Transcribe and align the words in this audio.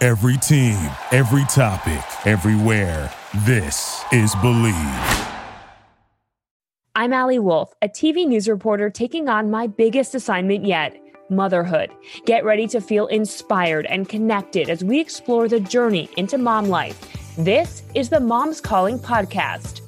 Every 0.00 0.36
team, 0.36 0.78
every 1.10 1.44
topic, 1.46 2.04
everywhere. 2.24 3.12
This 3.38 4.04
is 4.12 4.32
Bleav. 4.36 5.34
I'm 6.94 7.12
Allie 7.12 7.40
Wolf, 7.40 7.74
a 7.82 7.88
TV 7.88 8.24
news 8.24 8.48
reporter 8.48 8.90
taking 8.90 9.28
on 9.28 9.50
my 9.50 9.66
biggest 9.66 10.14
assignment 10.14 10.64
yet 10.64 10.96
motherhood. 11.30 11.90
Get 12.26 12.44
ready 12.44 12.68
to 12.68 12.80
feel 12.80 13.08
inspired 13.08 13.86
and 13.86 14.08
connected 14.08 14.70
as 14.70 14.84
we 14.84 15.00
explore 15.00 15.48
the 15.48 15.58
journey 15.58 16.08
into 16.16 16.38
mom 16.38 16.68
life. 16.68 16.96
This 17.36 17.82
is 17.96 18.08
the 18.08 18.20
Moms 18.20 18.60
Calling 18.60 19.00
podcast. 19.00 19.80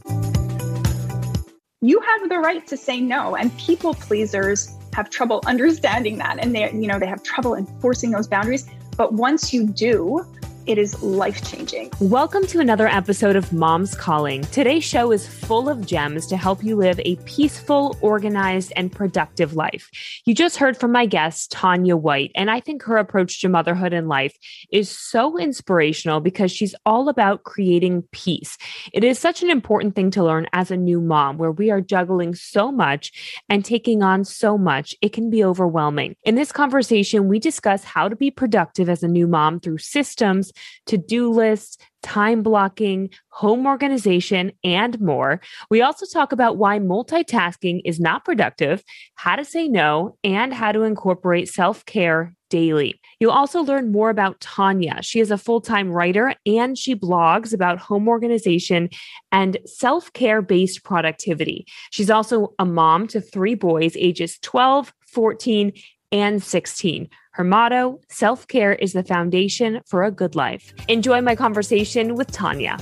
You 1.83 2.01
have 2.01 2.29
the 2.29 2.41
right 2.41 2.67
to 2.67 2.77
say 2.77 3.01
no, 3.01 3.37
and 3.37 3.57
people 3.59 3.95
pleasers 3.95 4.75
have 4.93 5.09
trouble 5.09 5.41
understanding 5.47 6.19
that 6.19 6.39
and 6.41 6.55
they 6.55 6.71
you 6.73 6.87
know 6.89 6.99
they 6.99 7.07
have 7.07 7.23
trouble 7.23 7.55
enforcing 7.55 8.11
those 8.11 8.27
boundaries 8.27 8.67
but 8.97 9.13
once 9.13 9.53
you 9.53 9.67
do, 9.67 10.25
it 10.67 10.79
is 10.79 11.03
life 11.03 11.43
changing. 11.49 11.91
Welcome 12.01 12.47
to 12.49 12.61
another 12.61 12.87
episode 12.87 13.35
of 13.35 13.53
Mom's 13.53 13.95
Calling. 13.95 14.43
Today's 14.43 14.85
show 14.85 15.11
is 15.11 15.27
full 15.27 15.69
of 15.69 15.87
gems 15.87 16.27
to 16.27 16.37
help 16.37 16.63
you 16.63 16.77
live 16.77 17.01
a 17.01 17.17
peaceful, 17.25 17.97
organized, 18.01 18.73
and 18.77 18.93
productive 18.93 19.55
life. 19.55 19.89
You 20.27 20.35
just 20.35 20.59
heard 20.59 20.77
from 20.77 20.93
my 20.93 21.07
guest, 21.07 21.51
Tanya 21.51 21.97
White, 21.97 22.31
and 22.35 22.51
I 22.51 22.61
think 22.61 22.83
her 22.83 22.99
approach 22.99 23.41
to 23.41 23.49
motherhood 23.49 23.93
and 23.93 24.09
life 24.09 24.37
is 24.71 24.91
so 24.91 25.39
inspirational 25.39 26.21
because 26.21 26.53
she's 26.53 26.75
all 26.85 27.09
about 27.09 27.45
creating 27.45 28.03
peace. 28.13 28.59
It 28.93 29.03
is 29.03 29.19
such 29.19 29.43
an 29.43 29.51
important 29.51 29.95
thing 29.95 30.11
to 30.13 30.25
learn 30.25 30.47
as 30.53 30.71
a 30.71 30.77
new 30.77 31.01
mom, 31.01 31.39
where 31.39 31.53
we 31.53 31.71
are 31.71 31.81
juggling 31.81 32.35
so 32.35 32.71
much 32.71 33.43
and 33.49 33.65
taking 33.65 34.03
on 34.03 34.25
so 34.25 34.59
much, 34.59 34.95
it 35.01 35.13
can 35.13 35.31
be 35.31 35.43
overwhelming. 35.43 36.17
In 36.25 36.35
this 36.35 36.53
conversation, 36.53 37.29
we 37.29 37.39
discuss 37.39 37.83
how 37.83 38.09
to 38.09 38.17
be 38.17 38.31
productive 38.31 38.89
as 38.89 39.03
a 39.03 39.09
new 39.09 39.27
mom 39.27 39.61
through 39.61 39.79
systems 39.79 40.50
to 40.87 40.97
do 40.97 41.31
lists, 41.31 41.79
time 42.03 42.43
blocking, 42.43 43.11
home 43.29 43.67
organization, 43.67 44.53
and 44.65 45.01
more. 45.01 45.41
We 45.71 45.83
also 45.83 46.07
talk 46.07 46.33
about 46.33 46.57
why 46.57 46.79
multitasking 46.79 47.83
is 47.85 48.01
not 48.01 48.25
productive, 48.25 48.83
how 49.15 49.37
to 49.37 49.45
say 49.45 49.69
no, 49.69 50.17
and 50.25 50.53
how 50.53 50.73
to 50.73 50.83
incorporate 50.83 51.49
self 51.49 51.85
care 51.85 52.35
daily. 52.51 53.01
You'll 53.19 53.31
also 53.31 53.63
learn 53.63 53.91
more 53.91 54.11
about 54.11 54.41
Tanya. 54.41 54.99
She 55.03 55.21
is 55.21 55.31
a 55.31 55.39
full 55.39 55.61
time 55.61 55.91
writer 55.91 56.35
and 56.45 56.77
she 56.77 56.95
blogs 56.95 57.55
about 57.55 57.79
home 57.79 58.09
organization 58.09 58.91
and 59.33 59.57
self 59.65 60.13
care 60.13 60.43
based 60.43 60.85
productivity. 60.85 61.67
She's 61.91 62.11
also 62.11 62.55
a 62.59 62.67
mom 62.67 63.07
to 63.09 63.21
three 63.21 63.55
boys, 63.55 63.97
ages 63.97 64.39
12, 64.43 64.93
14, 65.07 65.73
and 66.13 66.43
16. 66.43 67.09
Her 67.33 67.45
motto 67.45 68.01
self 68.09 68.49
care 68.49 68.73
is 68.73 68.93
the 68.93 69.05
foundation 69.05 69.81
for 69.87 70.03
a 70.03 70.11
good 70.11 70.35
life. 70.35 70.75
Enjoy 70.89 71.21
my 71.21 71.37
conversation 71.37 72.17
with 72.17 72.31
Tanya. 72.33 72.77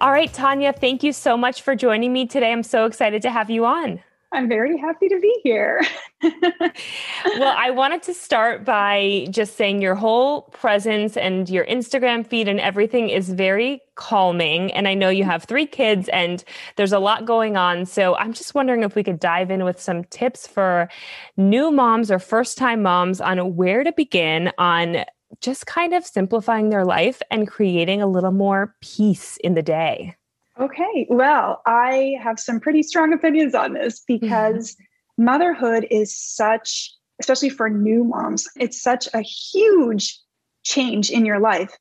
All 0.00 0.10
right, 0.10 0.32
Tanya, 0.32 0.72
thank 0.72 1.02
you 1.02 1.12
so 1.12 1.36
much 1.36 1.62
for 1.62 1.74
joining 1.74 2.12
me 2.12 2.26
today. 2.26 2.52
I'm 2.52 2.62
so 2.62 2.86
excited 2.86 3.22
to 3.22 3.30
have 3.30 3.50
you 3.50 3.64
on. 3.64 4.00
I'm 4.30 4.46
very 4.46 4.76
happy 4.76 5.08
to 5.08 5.18
be 5.20 5.40
here. 5.42 5.82
well, 6.22 7.54
I 7.56 7.70
wanted 7.70 8.02
to 8.02 8.14
start 8.14 8.62
by 8.62 9.26
just 9.30 9.56
saying 9.56 9.80
your 9.80 9.94
whole 9.94 10.42
presence 10.42 11.16
and 11.16 11.48
your 11.48 11.64
Instagram 11.64 12.26
feed 12.26 12.46
and 12.46 12.60
everything 12.60 13.08
is 13.08 13.30
very 13.30 13.80
calming. 13.94 14.70
And 14.72 14.86
I 14.86 14.92
know 14.92 15.08
you 15.08 15.24
have 15.24 15.44
three 15.44 15.64
kids 15.64 16.10
and 16.10 16.44
there's 16.76 16.92
a 16.92 16.98
lot 16.98 17.24
going 17.24 17.56
on. 17.56 17.86
So 17.86 18.16
I'm 18.16 18.34
just 18.34 18.54
wondering 18.54 18.82
if 18.82 18.94
we 18.94 19.02
could 19.02 19.18
dive 19.18 19.50
in 19.50 19.64
with 19.64 19.80
some 19.80 20.04
tips 20.04 20.46
for 20.46 20.90
new 21.38 21.70
moms 21.70 22.10
or 22.10 22.18
first 22.18 22.58
time 22.58 22.82
moms 22.82 23.22
on 23.22 23.56
where 23.56 23.82
to 23.82 23.92
begin 23.92 24.52
on 24.58 25.04
just 25.40 25.66
kind 25.66 25.94
of 25.94 26.04
simplifying 26.04 26.68
their 26.68 26.84
life 26.84 27.22
and 27.30 27.48
creating 27.48 28.02
a 28.02 28.06
little 28.06 28.32
more 28.32 28.74
peace 28.82 29.38
in 29.38 29.54
the 29.54 29.62
day. 29.62 30.16
Okay, 30.60 31.06
well, 31.08 31.62
I 31.66 32.16
have 32.20 32.40
some 32.40 32.58
pretty 32.58 32.82
strong 32.82 33.12
opinions 33.12 33.54
on 33.54 33.74
this 33.74 34.00
mm-hmm. 34.00 34.24
because 34.24 34.72
mm-hmm. 34.72 35.24
motherhood 35.24 35.86
is 35.90 36.14
such, 36.16 36.92
especially 37.20 37.50
for 37.50 37.70
new 37.70 38.04
moms, 38.04 38.48
it's 38.56 38.80
such 38.80 39.08
a 39.14 39.20
huge 39.20 40.18
change 40.64 41.10
in 41.10 41.24
your 41.24 41.38
life. 41.38 41.76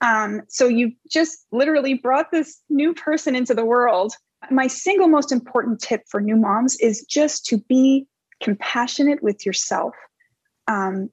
Um, 0.00 0.42
so 0.48 0.68
you 0.68 0.92
just 1.10 1.46
literally 1.50 1.94
brought 1.94 2.30
this 2.30 2.60
new 2.68 2.94
person 2.94 3.34
into 3.34 3.54
the 3.54 3.64
world. 3.64 4.12
My 4.50 4.68
single 4.68 5.08
most 5.08 5.32
important 5.32 5.80
tip 5.80 6.02
for 6.08 6.20
new 6.20 6.36
moms 6.36 6.76
is 6.76 7.04
just 7.08 7.46
to 7.46 7.58
be 7.58 8.06
compassionate 8.40 9.22
with 9.22 9.44
yourself. 9.44 9.94
Um, 10.68 11.10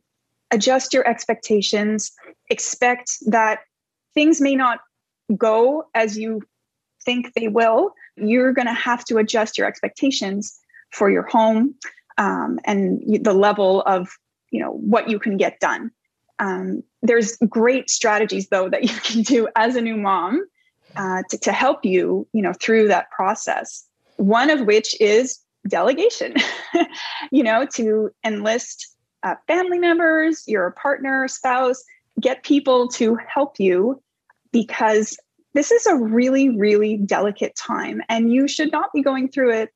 adjust 0.52 0.94
your 0.94 1.08
expectations, 1.08 2.12
expect 2.50 3.12
that 3.28 3.60
things 4.14 4.40
may 4.40 4.56
not 4.56 4.82
go 5.36 5.86
as 5.96 6.18
you 6.18 6.42
think 7.06 7.34
they 7.34 7.48
will, 7.48 7.94
you're 8.18 8.54
going 8.54 8.68
to 8.68 8.74
have 8.74 9.06
to 9.06 9.18
adjust 9.18 9.58
your 9.58 9.68
expectations 9.68 10.58
for 10.92 11.10
your 11.10 11.24
home 11.24 11.76
um, 12.18 12.60
and 12.66 13.02
the 13.24 13.34
level 13.34 13.82
of 13.82 14.10
you 14.52 14.60
know 14.60 14.72
what 14.72 15.10
you 15.10 15.20
can 15.20 15.38
get 15.38 15.60
done. 15.60 15.92
Um, 16.40 16.84
there's 17.02 17.38
great 17.50 17.90
strategies 17.90 18.48
though 18.50 18.70
that 18.70 18.84
you 18.90 19.00
can 19.02 19.22
do 19.22 19.48
as 19.56 19.76
a 19.76 19.82
new 19.82 19.98
mom 19.98 20.46
uh, 20.96 21.24
to, 21.30 21.38
to 21.40 21.52
help 21.52 21.84
you 21.84 22.28
you 22.34 22.42
know 22.42 22.54
through 22.54 22.88
that 22.88 23.12
process. 23.12 23.86
One 24.18 24.50
of 24.50 24.62
which 24.62 25.00
is 25.02 25.40
delegation. 25.68 26.36
you 27.32 27.44
know 27.44 27.66
to 27.76 28.12
enlist 28.24 28.96
uh, 29.24 29.36
family 29.48 29.80
members, 29.80 30.44
your 30.48 30.72
partner, 30.72 31.28
spouse, 31.28 31.84
get 32.20 32.44
people 32.44 32.88
to 32.88 33.18
help 33.28 33.60
you 33.60 34.02
because 34.52 35.18
this 35.56 35.72
is 35.72 35.88
a 35.88 35.96
really, 35.96 36.50
really 36.50 36.98
delicate 36.98 37.56
time, 37.56 38.02
and 38.10 38.32
you 38.32 38.48
should 38.48 38.72
not 38.72 38.92
be 38.94 39.02
going 39.02 39.30
through 39.30 39.54
it 39.54 39.72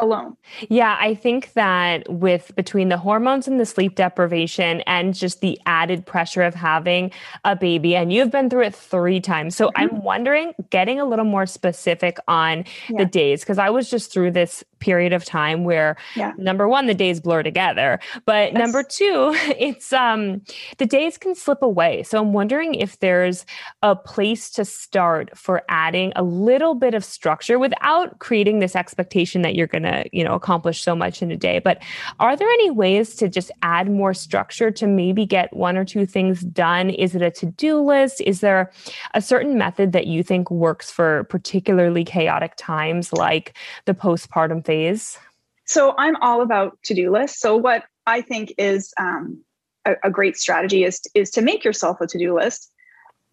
alone. 0.00 0.36
Yeah, 0.68 0.96
I 1.00 1.14
think 1.14 1.52
that 1.54 2.10
with 2.10 2.52
between 2.56 2.88
the 2.88 2.96
hormones 2.96 3.46
and 3.46 3.60
the 3.60 3.66
sleep 3.66 3.94
deprivation 3.94 4.80
and 4.82 5.14
just 5.14 5.40
the 5.40 5.58
added 5.66 6.06
pressure 6.06 6.42
of 6.42 6.54
having 6.54 7.10
a 7.44 7.56
baby, 7.56 7.96
and 7.96 8.12
you've 8.12 8.30
been 8.30 8.50
through 8.50 8.64
it 8.64 8.74
three 8.74 9.20
times. 9.20 9.56
So 9.56 9.68
mm-hmm. 9.68 9.82
I'm 9.82 10.02
wondering, 10.02 10.54
getting 10.70 11.00
a 11.00 11.04
little 11.04 11.24
more 11.24 11.46
specific 11.46 12.18
on 12.28 12.64
yeah. 12.88 12.98
the 12.98 13.04
days, 13.04 13.40
because 13.40 13.58
I 13.58 13.70
was 13.70 13.90
just 13.90 14.12
through 14.12 14.32
this 14.32 14.64
period 14.80 15.12
of 15.12 15.24
time 15.24 15.64
where 15.64 15.96
yeah. 16.16 16.32
number 16.36 16.68
one, 16.68 16.86
the 16.86 16.94
days 16.94 17.20
blur 17.20 17.42
together. 17.42 18.00
But 18.24 18.54
number 18.54 18.82
two, 18.82 19.32
it's 19.58 19.92
um 19.92 20.42
the 20.78 20.86
days 20.86 21.16
can 21.18 21.34
slip 21.34 21.62
away. 21.62 22.02
So 22.02 22.20
I'm 22.20 22.32
wondering 22.32 22.74
if 22.74 22.98
there's 22.98 23.46
a 23.82 23.94
place 23.94 24.50
to 24.50 24.64
start 24.64 25.36
for 25.36 25.62
adding 25.68 26.12
a 26.16 26.22
little 26.22 26.74
bit 26.74 26.94
of 26.94 27.04
structure 27.04 27.58
without 27.58 28.18
creating 28.18 28.58
this 28.58 28.74
expectation 28.74 29.42
that 29.42 29.54
you're 29.54 29.66
gonna 29.66 29.89
to 29.90 30.08
you 30.12 30.24
know 30.24 30.34
accomplish 30.34 30.82
so 30.82 30.94
much 30.94 31.22
in 31.22 31.30
a 31.30 31.36
day. 31.36 31.58
But 31.58 31.82
are 32.18 32.36
there 32.36 32.48
any 32.48 32.70
ways 32.70 33.14
to 33.16 33.28
just 33.28 33.50
add 33.62 33.90
more 33.90 34.14
structure 34.14 34.70
to 34.70 34.86
maybe 34.86 35.26
get 35.26 35.54
one 35.54 35.76
or 35.76 35.84
two 35.84 36.06
things 36.06 36.40
done? 36.40 36.90
Is 36.90 37.14
it 37.14 37.22
a 37.22 37.30
to-do 37.30 37.80
list? 37.80 38.20
Is 38.20 38.40
there 38.40 38.70
a 39.14 39.20
certain 39.20 39.58
method 39.58 39.92
that 39.92 40.06
you 40.06 40.22
think 40.22 40.50
works 40.50 40.90
for 40.90 41.24
particularly 41.24 42.04
chaotic 42.04 42.54
times 42.56 43.12
like 43.12 43.56
the 43.84 43.94
postpartum 43.94 44.64
phase? 44.64 45.18
So 45.64 45.94
i'm 45.98 46.16
all 46.16 46.42
about 46.42 46.78
to-do 46.84 47.10
lists. 47.10 47.40
So 47.40 47.56
what 47.56 47.84
i 48.06 48.20
think 48.20 48.52
is 48.58 48.92
um, 48.98 49.42
a, 49.84 49.94
a 50.04 50.10
great 50.10 50.36
strategy 50.36 50.84
is 50.84 51.00
is 51.14 51.30
to 51.32 51.42
make 51.42 51.64
yourself 51.64 52.00
a 52.00 52.06
to-do 52.06 52.34
list 52.34 52.70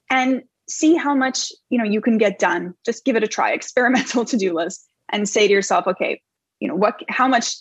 and 0.09 0.43
see 0.69 0.95
how 0.95 1.15
much 1.15 1.51
you 1.69 1.77
know 1.77 1.85
you 1.85 2.01
can 2.01 2.17
get 2.17 2.39
done. 2.39 2.73
Just 2.85 3.05
give 3.05 3.15
it 3.15 3.23
a 3.23 3.27
try. 3.27 3.51
Experimental 3.57 4.25
to-do 4.25 4.53
list 4.53 4.87
and 5.09 5.27
say 5.27 5.47
to 5.47 5.53
yourself 5.53 5.87
okay 5.87 6.21
you 6.59 6.67
know 6.67 6.75
what 6.75 7.01
how 7.09 7.27
much 7.27 7.55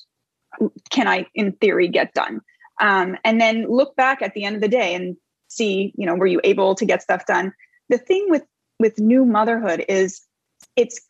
can 0.90 1.06
i 1.06 1.26
in 1.34 1.52
theory 1.52 1.88
get 1.88 2.14
done? 2.14 2.40
Um, 2.80 3.16
and 3.24 3.40
then 3.40 3.66
look 3.68 3.96
back 3.96 4.22
at 4.22 4.34
the 4.34 4.44
end 4.44 4.56
of 4.56 4.62
the 4.62 4.68
day 4.68 4.94
and 4.94 5.16
see 5.48 5.92
you 5.96 6.06
know 6.06 6.14
were 6.14 6.26
you 6.26 6.40
able 6.44 6.74
to 6.74 6.84
get 6.84 7.02
stuff 7.02 7.26
done? 7.26 7.52
The 7.88 7.98
thing 7.98 8.26
with 8.28 8.44
with 8.78 8.98
new 8.98 9.24
motherhood 9.24 9.84
is 9.88 10.22
it's 10.76 11.00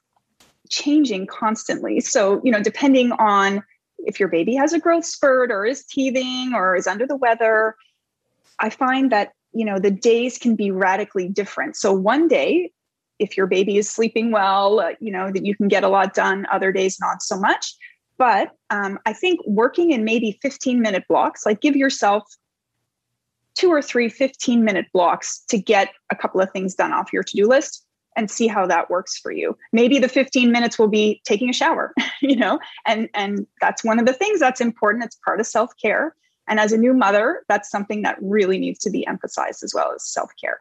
changing 0.69 1.27
constantly. 1.27 2.01
So 2.01 2.41
you 2.45 2.51
know 2.51 2.63
depending 2.63 3.13
on 3.13 3.63
if 3.99 4.21
your 4.21 4.29
baby 4.29 4.55
has 4.55 4.73
a 4.73 4.79
growth 4.79 5.05
spurt 5.05 5.51
or 5.51 5.65
is 5.65 5.85
teething 5.85 6.53
or 6.55 6.77
is 6.77 6.87
under 6.87 7.07
the 7.07 7.17
weather 7.17 7.75
i 8.61 8.69
find 8.69 9.11
that 9.11 9.33
you 9.57 9.65
know 9.65 9.79
the 9.79 9.91
days 9.91 10.37
can 10.37 10.55
be 10.55 10.71
radically 10.71 11.29
different. 11.29 11.77
So 11.77 11.93
one 11.93 12.29
day 12.29 12.73
if 13.19 13.37
your 13.37 13.47
baby 13.47 13.77
is 13.79 13.91
sleeping 13.91 14.31
well 14.31 14.81
uh, 14.81 14.93
you 15.01 15.11
know 15.11 15.31
that 15.31 15.45
you 15.45 15.57
can 15.57 15.69
get 15.69 15.85
a 15.85 15.89
lot 15.89 16.15
done. 16.15 16.47
Other 16.53 16.73
days 16.73 16.99
not 17.01 17.23
so 17.23 17.39
much. 17.39 17.75
But 18.19 18.53
um, 18.71 18.99
i 19.05 19.13
think 19.13 19.41
working 19.47 19.91
in 19.91 20.05
maybe 20.05 20.39
15 20.43 20.81
minute 20.81 21.05
blocks 21.09 21.45
like 21.45 21.61
give 21.61 21.77
yourself 21.77 22.25
two 23.55 23.71
or 23.71 23.83
three 23.83 24.09
15 24.09 24.65
minute 24.65 24.87
blocks 24.93 25.43
to 25.49 25.59
get 25.59 25.91
a 26.11 26.17
couple 26.17 26.41
of 26.41 26.51
things 26.51 26.75
done 26.75 26.93
off 26.93 27.13
your 27.13 27.23
to-do 27.23 27.47
list 27.47 27.85
and 28.17 28.31
see 28.31 28.47
how 28.47 28.67
that 28.67 28.89
works 28.89 29.19
for 29.19 29.31
you. 29.31 29.57
Maybe 29.73 29.99
the 29.99 30.09
15 30.09 30.51
minutes 30.51 30.79
will 30.79 30.89
be 30.89 31.21
taking 31.25 31.51
a 31.51 31.53
shower 31.53 31.93
you 32.23 32.37
know 32.37 32.59
and 32.87 33.09
and 33.15 33.47
that's 33.61 33.85
one 33.85 33.99
of 33.99 34.07
the 34.07 34.13
things 34.13 34.41
that's 34.41 34.61
important. 34.61 35.05
It's 35.05 35.19
part 35.25 35.41
of 35.41 35.47
self-care. 35.47 36.15
And 36.49 36.61
as 36.61 36.73
a 36.73 36.79
new 36.79 36.95
mother, 36.95 37.43
that's 37.49 37.71
something 37.71 38.03
that 38.03 38.19
really 38.21 38.59
needs 38.59 38.79
to 38.81 38.91
be 38.91 39.07
emphasized 39.07 39.63
as 39.65 39.75
well 39.75 39.93
as 39.95 40.07
self 40.07 40.31
care. 40.41 40.61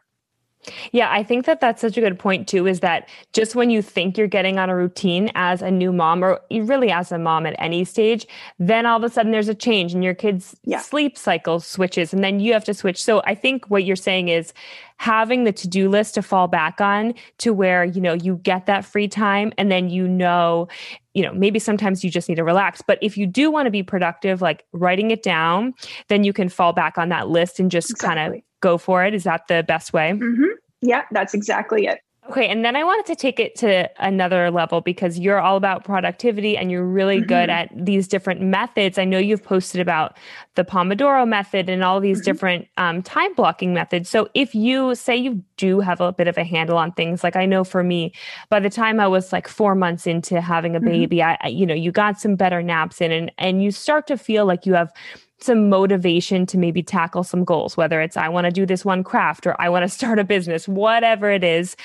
Yeah, 0.92 1.10
I 1.10 1.22
think 1.22 1.46
that 1.46 1.60
that's 1.60 1.80
such 1.80 1.96
a 1.96 2.00
good 2.00 2.18
point 2.18 2.48
too 2.48 2.66
is 2.66 2.80
that 2.80 3.08
just 3.32 3.54
when 3.54 3.70
you 3.70 3.82
think 3.82 4.16
you're 4.16 4.26
getting 4.26 4.58
on 4.58 4.70
a 4.70 4.76
routine 4.76 5.30
as 5.34 5.62
a 5.62 5.70
new 5.70 5.92
mom 5.92 6.24
or 6.24 6.40
really 6.50 6.90
as 6.90 7.12
a 7.12 7.18
mom 7.18 7.46
at 7.46 7.54
any 7.58 7.84
stage, 7.84 8.26
then 8.58 8.86
all 8.86 8.96
of 8.96 9.04
a 9.04 9.08
sudden 9.08 9.32
there's 9.32 9.48
a 9.48 9.54
change 9.54 9.94
and 9.94 10.02
your 10.02 10.14
kid's 10.14 10.56
yeah. 10.64 10.80
sleep 10.80 11.16
cycle 11.16 11.60
switches 11.60 12.12
and 12.12 12.22
then 12.22 12.40
you 12.40 12.52
have 12.52 12.64
to 12.64 12.74
switch. 12.74 13.02
So 13.02 13.22
I 13.24 13.34
think 13.34 13.66
what 13.68 13.84
you're 13.84 13.96
saying 13.96 14.28
is 14.28 14.52
having 14.98 15.44
the 15.44 15.52
to-do 15.52 15.88
list 15.88 16.14
to 16.14 16.22
fall 16.22 16.48
back 16.48 16.80
on 16.80 17.14
to 17.38 17.52
where, 17.52 17.84
you 17.84 18.00
know, 18.00 18.14
you 18.14 18.36
get 18.42 18.66
that 18.66 18.84
free 18.84 19.08
time 19.08 19.52
and 19.58 19.70
then 19.70 19.90
you 19.90 20.08
know 20.08 20.68
you 21.16 21.22
know, 21.22 21.32
maybe 21.32 21.58
sometimes 21.58 22.04
you 22.04 22.10
just 22.10 22.28
need 22.28 22.34
to 22.34 22.44
relax. 22.44 22.82
But 22.86 22.98
if 23.00 23.16
you 23.16 23.26
do 23.26 23.50
want 23.50 23.64
to 23.64 23.70
be 23.70 23.82
productive, 23.82 24.42
like 24.42 24.66
writing 24.72 25.10
it 25.10 25.22
down, 25.22 25.72
then 26.08 26.24
you 26.24 26.34
can 26.34 26.50
fall 26.50 26.74
back 26.74 26.98
on 26.98 27.08
that 27.08 27.30
list 27.30 27.58
and 27.58 27.70
just 27.70 27.90
exactly. 27.90 28.16
kind 28.16 28.34
of 28.34 28.42
go 28.66 28.78
for 28.78 29.04
it. 29.04 29.14
Is 29.14 29.24
that 29.24 29.46
the 29.48 29.62
best 29.62 29.92
way? 29.92 30.12
Mm-hmm. 30.12 30.54
Yeah, 30.82 31.02
that's 31.12 31.34
exactly 31.34 31.86
it. 31.86 32.00
Okay. 32.28 32.48
And 32.48 32.64
then 32.64 32.74
I 32.74 32.82
wanted 32.82 33.06
to 33.06 33.14
take 33.14 33.38
it 33.38 33.54
to 33.56 33.88
another 34.02 34.50
level 34.50 34.80
because 34.80 35.16
you're 35.16 35.40
all 35.40 35.56
about 35.56 35.84
productivity 35.84 36.56
and 36.56 36.72
you're 36.72 36.84
really 36.84 37.18
mm-hmm. 37.18 37.28
good 37.28 37.50
at 37.50 37.70
these 37.72 38.08
different 38.08 38.40
methods. 38.40 38.98
I 38.98 39.04
know 39.04 39.18
you've 39.18 39.44
posted 39.44 39.80
about 39.80 40.16
the 40.56 40.64
Pomodoro 40.64 41.26
method 41.26 41.68
and 41.68 41.84
all 41.84 42.00
these 42.00 42.18
mm-hmm. 42.18 42.24
different 42.24 42.68
um, 42.78 43.00
time 43.02 43.32
blocking 43.34 43.72
methods. 43.72 44.08
So 44.08 44.28
if 44.34 44.56
you 44.56 44.96
say 44.96 45.16
you 45.16 45.40
do 45.56 45.78
have 45.78 46.00
a 46.00 46.12
bit 46.12 46.26
of 46.26 46.36
a 46.36 46.42
handle 46.42 46.76
on 46.76 46.90
things, 46.92 47.22
like 47.22 47.36
I 47.36 47.46
know 47.46 47.62
for 47.62 47.84
me, 47.84 48.12
by 48.48 48.58
the 48.58 48.70
time 48.70 48.98
I 48.98 49.06
was 49.06 49.32
like 49.32 49.46
four 49.46 49.76
months 49.76 50.04
into 50.06 50.40
having 50.40 50.74
a 50.74 50.80
mm-hmm. 50.80 50.88
baby, 50.88 51.16
mm-hmm. 51.18 51.46
I, 51.46 51.48
you 51.48 51.64
know, 51.64 51.74
you 51.74 51.92
got 51.92 52.18
some 52.20 52.34
better 52.34 52.60
naps 52.60 53.00
in 53.00 53.12
and, 53.12 53.30
and 53.38 53.62
you 53.62 53.70
start 53.70 54.08
to 54.08 54.18
feel 54.18 54.46
like 54.46 54.66
you 54.66 54.74
have 54.74 54.92
some 55.38 55.68
motivation 55.68 56.46
to 56.46 56.58
maybe 56.58 56.82
tackle 56.82 57.24
some 57.24 57.44
goals, 57.44 57.76
whether 57.76 58.00
it's 58.00 58.16
I 58.16 58.28
want 58.28 58.46
to 58.46 58.50
do 58.50 58.66
this 58.66 58.84
one 58.84 59.04
craft 59.04 59.46
or 59.46 59.60
I 59.60 59.68
want 59.68 59.84
to 59.84 59.88
start 59.96 60.18
a 60.18 60.24
business, 60.24 60.66
whatever 60.68 61.30
it 61.30 61.44
is. 61.44 61.76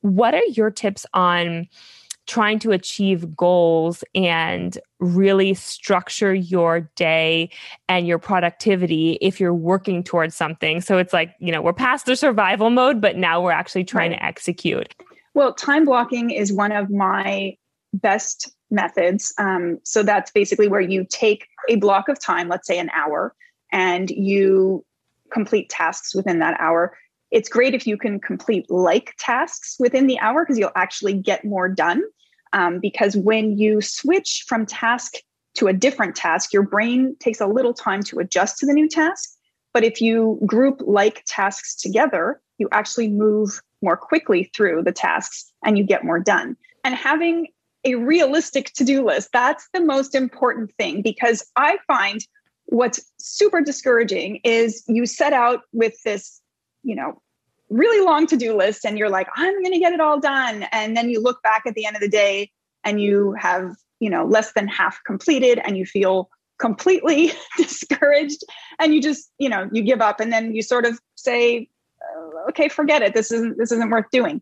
What 0.00 0.34
are 0.34 0.44
your 0.46 0.70
tips 0.70 1.06
on 1.14 1.68
trying 2.26 2.58
to 2.58 2.72
achieve 2.72 3.36
goals 3.36 4.02
and 4.14 4.78
really 4.98 5.52
structure 5.52 6.34
your 6.34 6.90
day 6.94 7.50
and 7.88 8.06
your 8.06 8.18
productivity 8.18 9.18
if 9.20 9.40
you're 9.40 9.54
working 9.54 10.02
towards 10.02 10.34
something? 10.34 10.80
So 10.80 10.98
it's 10.98 11.12
like, 11.12 11.34
you 11.38 11.52
know, 11.52 11.62
we're 11.62 11.72
past 11.72 12.06
the 12.06 12.16
survival 12.16 12.70
mode, 12.70 13.00
but 13.00 13.16
now 13.16 13.42
we're 13.42 13.50
actually 13.50 13.84
trying 13.84 14.12
right. 14.12 14.18
to 14.18 14.24
execute. 14.24 14.94
Well, 15.34 15.52
time 15.52 15.84
blocking 15.84 16.30
is 16.30 16.52
one 16.52 16.72
of 16.72 16.90
my 16.90 17.56
best 17.94 18.52
methods. 18.70 19.32
Um, 19.38 19.78
so 19.84 20.02
that's 20.02 20.30
basically 20.30 20.68
where 20.68 20.80
you 20.80 21.06
take 21.08 21.46
a 21.68 21.76
block 21.76 22.08
of 22.08 22.20
time, 22.20 22.48
let's 22.48 22.66
say 22.66 22.78
an 22.78 22.90
hour, 22.94 23.34
and 23.72 24.10
you 24.10 24.84
complete 25.32 25.68
tasks 25.68 26.14
within 26.14 26.38
that 26.40 26.60
hour. 26.60 26.96
It's 27.30 27.48
great 27.48 27.74
if 27.74 27.86
you 27.86 27.96
can 27.96 28.20
complete 28.20 28.70
like 28.70 29.14
tasks 29.18 29.76
within 29.80 30.06
the 30.06 30.18
hour 30.20 30.44
because 30.44 30.58
you'll 30.58 30.70
actually 30.76 31.14
get 31.14 31.44
more 31.44 31.68
done. 31.68 32.02
Um, 32.52 32.78
because 32.78 33.16
when 33.16 33.58
you 33.58 33.80
switch 33.80 34.44
from 34.46 34.64
task 34.64 35.14
to 35.54 35.66
a 35.66 35.72
different 35.72 36.14
task, 36.14 36.52
your 36.52 36.62
brain 36.62 37.16
takes 37.18 37.40
a 37.40 37.46
little 37.46 37.74
time 37.74 38.02
to 38.04 38.20
adjust 38.20 38.58
to 38.58 38.66
the 38.66 38.72
new 38.72 38.88
task. 38.88 39.30
But 39.72 39.82
if 39.82 40.00
you 40.00 40.38
group 40.46 40.80
like 40.84 41.24
tasks 41.26 41.74
together, 41.74 42.40
you 42.58 42.68
actually 42.70 43.08
move 43.08 43.60
more 43.82 43.96
quickly 43.96 44.50
through 44.54 44.84
the 44.84 44.92
tasks 44.92 45.52
and 45.64 45.76
you 45.76 45.84
get 45.84 46.04
more 46.04 46.20
done. 46.20 46.56
And 46.84 46.94
having 46.94 47.48
a 47.84 47.94
realistic 47.96 48.72
to 48.74 48.84
do 48.84 49.04
list. 49.04 49.30
That's 49.32 49.68
the 49.72 49.80
most 49.80 50.14
important 50.14 50.72
thing 50.76 51.02
because 51.02 51.44
I 51.56 51.78
find 51.86 52.24
what's 52.66 53.00
super 53.18 53.60
discouraging 53.60 54.40
is 54.44 54.82
you 54.88 55.06
set 55.06 55.32
out 55.32 55.62
with 55.72 55.94
this, 56.04 56.40
you 56.82 56.96
know, 56.96 57.20
really 57.70 58.04
long 58.04 58.26
to 58.28 58.36
do 58.36 58.56
list 58.56 58.84
and 58.84 58.98
you're 58.98 59.10
like, 59.10 59.28
I'm 59.36 59.62
going 59.62 59.72
to 59.72 59.78
get 59.78 59.92
it 59.92 60.00
all 60.00 60.20
done. 60.20 60.64
And 60.72 60.96
then 60.96 61.10
you 61.10 61.20
look 61.20 61.42
back 61.42 61.62
at 61.66 61.74
the 61.74 61.86
end 61.86 61.96
of 61.96 62.02
the 62.02 62.08
day 62.08 62.50
and 62.84 63.00
you 63.00 63.34
have, 63.38 63.74
you 64.00 64.10
know, 64.10 64.24
less 64.24 64.52
than 64.52 64.68
half 64.68 65.02
completed 65.04 65.60
and 65.64 65.76
you 65.76 65.84
feel 65.84 66.28
completely 66.58 67.32
discouraged 67.56 68.42
and 68.78 68.94
you 68.94 69.02
just, 69.02 69.30
you 69.38 69.48
know, 69.48 69.68
you 69.72 69.82
give 69.82 70.00
up 70.00 70.20
and 70.20 70.32
then 70.32 70.54
you 70.54 70.62
sort 70.62 70.86
of 70.86 70.98
say, 71.16 71.68
okay, 72.48 72.68
forget 72.68 73.02
it. 73.02 73.14
This 73.14 73.32
isn't, 73.32 73.58
this 73.58 73.72
isn't 73.72 73.90
worth 73.90 74.10
doing. 74.10 74.40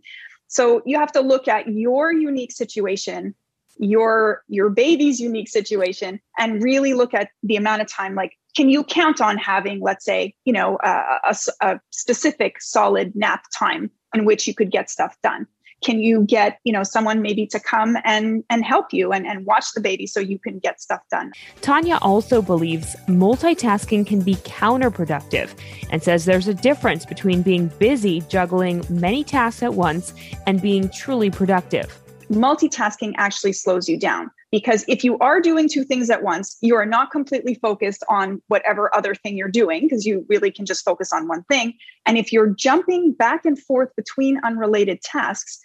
So 0.53 0.83
you 0.85 0.99
have 0.99 1.11
to 1.13 1.23
look 1.23 1.49
at 1.49 1.67
your 1.67 2.13
unique 2.13 2.53
situation, 2.53 3.35
your 3.79 4.43
your 4.49 4.69
baby's 4.69 5.19
unique 5.19 5.49
situation, 5.49 6.21
and 6.39 6.63
really 6.63 6.93
look 6.93 7.15
at 7.15 7.31
the 7.43 7.57
amount 7.57 7.81
of 7.81 7.89
time. 7.89 8.15
Like, 8.15 8.37
can 8.55 8.69
you 8.69 8.85
count 8.85 9.23
on 9.23 9.39
having, 9.39 9.81
let's 9.81 10.05
say, 10.05 10.35
you 10.45 10.53
know, 10.53 10.77
a, 10.85 11.21
a, 11.25 11.37
a 11.63 11.81
specific 11.91 12.61
solid 12.61 13.17
nap 13.17 13.45
time 13.59 13.91
in 14.15 14.27
which 14.27 14.47
you 14.47 14.55
could 14.55 14.71
get 14.71 14.91
stuff 14.91 15.17
done? 15.23 15.47
Can 15.83 16.01
you 16.01 16.25
get 16.25 16.59
you 16.65 16.73
know 16.73 16.83
someone 16.83 17.23
maybe 17.23 17.47
to 17.47 17.61
come 17.61 17.97
and 18.05 18.45
and 18.51 18.65
help 18.65 18.93
you 18.93 19.13
and, 19.13 19.27
and 19.27 19.45
watch 19.47 19.73
the 19.75 19.81
baby 19.81 20.07
so 20.07 20.21
you 20.21 20.39
can 20.39 20.59
get 20.59 20.81
stuff 20.81 21.01
done? 21.11 21.33
Tanya 21.61 21.99
also 22.03 22.41
believes 22.41 22.97
multitasking 23.07 24.07
can 24.07 24.23
be 24.23 24.37
counterproductive 24.37 25.51
and 25.91 26.03
says 26.03 26.25
there's 26.25 26.49
a 26.49 26.55
difference 26.55 27.05
between 27.05 27.43
being 27.43 27.69
busy 27.79 28.21
juggling 28.23 28.85
many 28.89 29.25
tasks 29.25 29.63
at 29.63 29.75
once 29.75 30.15
and 30.47 30.63
being 30.63 30.89
truly 30.91 31.31
productive. 31.31 31.99
Multitasking 32.31 33.13
actually 33.19 33.53
slows 33.53 33.89
you 33.89 33.99
down 33.99 34.31
because 34.51 34.85
if 34.87 35.03
you 35.03 35.19
are 35.19 35.41
doing 35.41 35.69
two 35.69 35.85
things 35.85 36.09
at 36.09 36.23
once 36.23 36.57
you 36.61 36.77
are 36.77 36.87
not 36.87 37.11
completely 37.11 37.55
focused 37.55 38.05
on 38.09 38.41
whatever 38.49 38.95
other 38.95 39.15
thing 39.15 39.37
you're 39.37 39.49
doing 39.49 39.83
because 39.83 40.07
you 40.07 40.25
really 40.29 40.51
can 40.51 40.65
just 40.65 40.85
focus 40.85 41.13
on 41.13 41.29
one 41.29 41.43
thing. 41.45 41.75
And 42.07 42.17
if 42.17 42.33
you're 42.33 42.51
jumping 42.51 43.13
back 43.13 43.45
and 43.45 43.59
forth 43.59 43.91
between 43.97 44.41
unrelated 44.45 45.03
tasks 45.03 45.61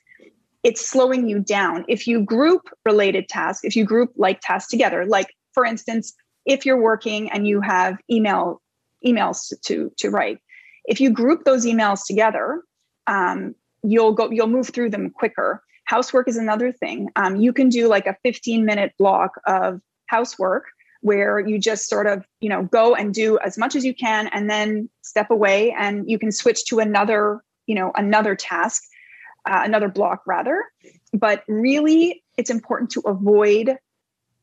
it's 0.68 0.86
slowing 0.86 1.30
you 1.30 1.40
down. 1.40 1.86
If 1.88 2.08
you 2.08 2.20
group 2.20 2.70
related 2.86 3.30
tasks, 3.30 3.64
if 3.64 3.74
you 3.78 3.86
group 3.86 4.12
like 4.18 4.42
tasks 4.42 4.70
together, 4.70 5.06
like 5.06 5.34
for 5.54 5.64
instance, 5.64 6.14
if 6.46 6.66
you're 6.66 6.82
working 6.82 7.32
and 7.32 7.48
you 7.48 7.62
have 7.62 7.98
email 8.12 8.62
emails 9.06 9.54
to 9.64 9.90
to 10.00 10.10
write, 10.10 10.40
if 10.84 11.00
you 11.00 11.10
group 11.10 11.46
those 11.46 11.66
emails 11.66 12.02
together, 12.06 12.64
um, 13.08 13.56
you'll 13.82 14.12
go 14.12 14.30
you'll 14.30 14.48
move 14.48 14.68
through 14.68 14.90
them 14.90 15.10
quicker. 15.10 15.64
Housework 15.86 16.28
is 16.28 16.36
another 16.36 16.74
thing. 16.74 17.08
Um, 17.16 17.38
you 17.38 17.54
can 17.54 17.70
do 17.70 17.88
like 17.88 18.06
a 18.06 18.18
15 18.24 18.66
minute 18.66 18.92
block 19.00 19.40
of 19.48 19.80
housework 20.08 20.66
where 21.00 21.40
you 21.40 21.60
just 21.60 21.88
sort 21.88 22.08
of 22.08 22.26
you 22.42 22.50
know 22.50 22.64
go 22.64 22.94
and 22.94 23.14
do 23.14 23.40
as 23.40 23.58
much 23.58 23.74
as 23.74 23.86
you 23.86 23.96
can 23.96 24.28
and 24.34 24.50
then 24.50 24.90
step 25.02 25.30
away 25.30 25.74
and 25.80 26.12
you 26.12 26.20
can 26.20 26.34
switch 26.34 26.66
to 26.66 26.80
another 26.80 27.42
you 27.68 27.76
know 27.76 27.94
another 27.96 28.36
task 28.36 28.84
uh, 29.48 29.62
another 29.64 29.88
block 29.90 30.24
rather. 30.28 30.64
But 31.14 31.44
really, 31.48 32.24
it's 32.38 32.50
important 32.50 32.92
to 32.92 33.02
avoid 33.02 33.78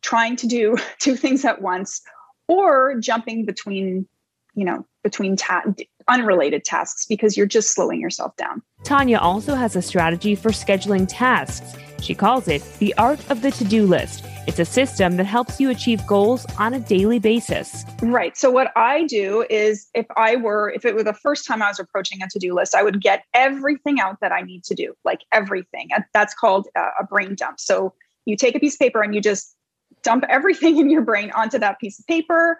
trying 0.02 0.36
to 0.36 0.46
do 0.46 0.76
two 0.98 1.16
things 1.16 1.44
at 1.44 1.62
once 1.62 2.02
or 2.48 2.98
jumping 3.00 3.44
between, 3.46 4.06
you 4.54 4.64
know, 4.64 4.86
between 5.02 5.36
ta- 5.36 5.64
unrelated 6.08 6.64
tasks 6.64 7.06
because 7.06 7.36
you're 7.36 7.46
just 7.46 7.74
slowing 7.74 8.00
yourself 8.00 8.36
down. 8.36 8.62
Tanya 8.84 9.18
also 9.18 9.54
has 9.54 9.76
a 9.76 9.82
strategy 9.82 10.34
for 10.34 10.50
scheduling 10.50 11.06
tasks. 11.08 11.74
She 12.00 12.14
calls 12.14 12.48
it 12.48 12.62
the 12.78 12.94
art 12.98 13.18
of 13.30 13.40
the 13.40 13.50
to 13.52 13.64
do 13.64 13.86
list. 13.86 14.24
It's 14.46 14.58
a 14.58 14.64
system 14.64 15.16
that 15.16 15.24
helps 15.24 15.58
you 15.58 15.70
achieve 15.70 16.06
goals 16.06 16.44
on 16.58 16.74
a 16.74 16.80
daily 16.80 17.18
basis. 17.18 17.84
Right. 18.02 18.36
So, 18.36 18.50
what 18.50 18.72
I 18.76 19.04
do 19.04 19.46
is 19.48 19.88
if 19.94 20.04
I 20.16 20.36
were, 20.36 20.70
if 20.70 20.84
it 20.84 20.94
were 20.94 21.02
the 21.02 21.14
first 21.14 21.46
time 21.46 21.62
I 21.62 21.68
was 21.68 21.78
approaching 21.78 22.22
a 22.22 22.28
to 22.28 22.38
do 22.38 22.54
list, 22.54 22.74
I 22.74 22.82
would 22.82 23.00
get 23.00 23.24
everything 23.32 24.00
out 24.00 24.20
that 24.20 24.32
I 24.32 24.42
need 24.42 24.64
to 24.64 24.74
do, 24.74 24.94
like 25.04 25.20
everything. 25.32 25.88
That's 26.12 26.34
called 26.34 26.68
a 26.76 27.04
brain 27.04 27.34
dump. 27.36 27.58
So, 27.58 27.94
you 28.26 28.36
take 28.36 28.54
a 28.54 28.60
piece 28.60 28.74
of 28.74 28.80
paper 28.80 29.02
and 29.02 29.14
you 29.14 29.22
just 29.22 29.56
dump 30.02 30.24
everything 30.28 30.76
in 30.80 30.90
your 30.90 31.02
brain 31.02 31.30
onto 31.32 31.58
that 31.58 31.80
piece 31.80 31.98
of 31.98 32.06
paper. 32.06 32.58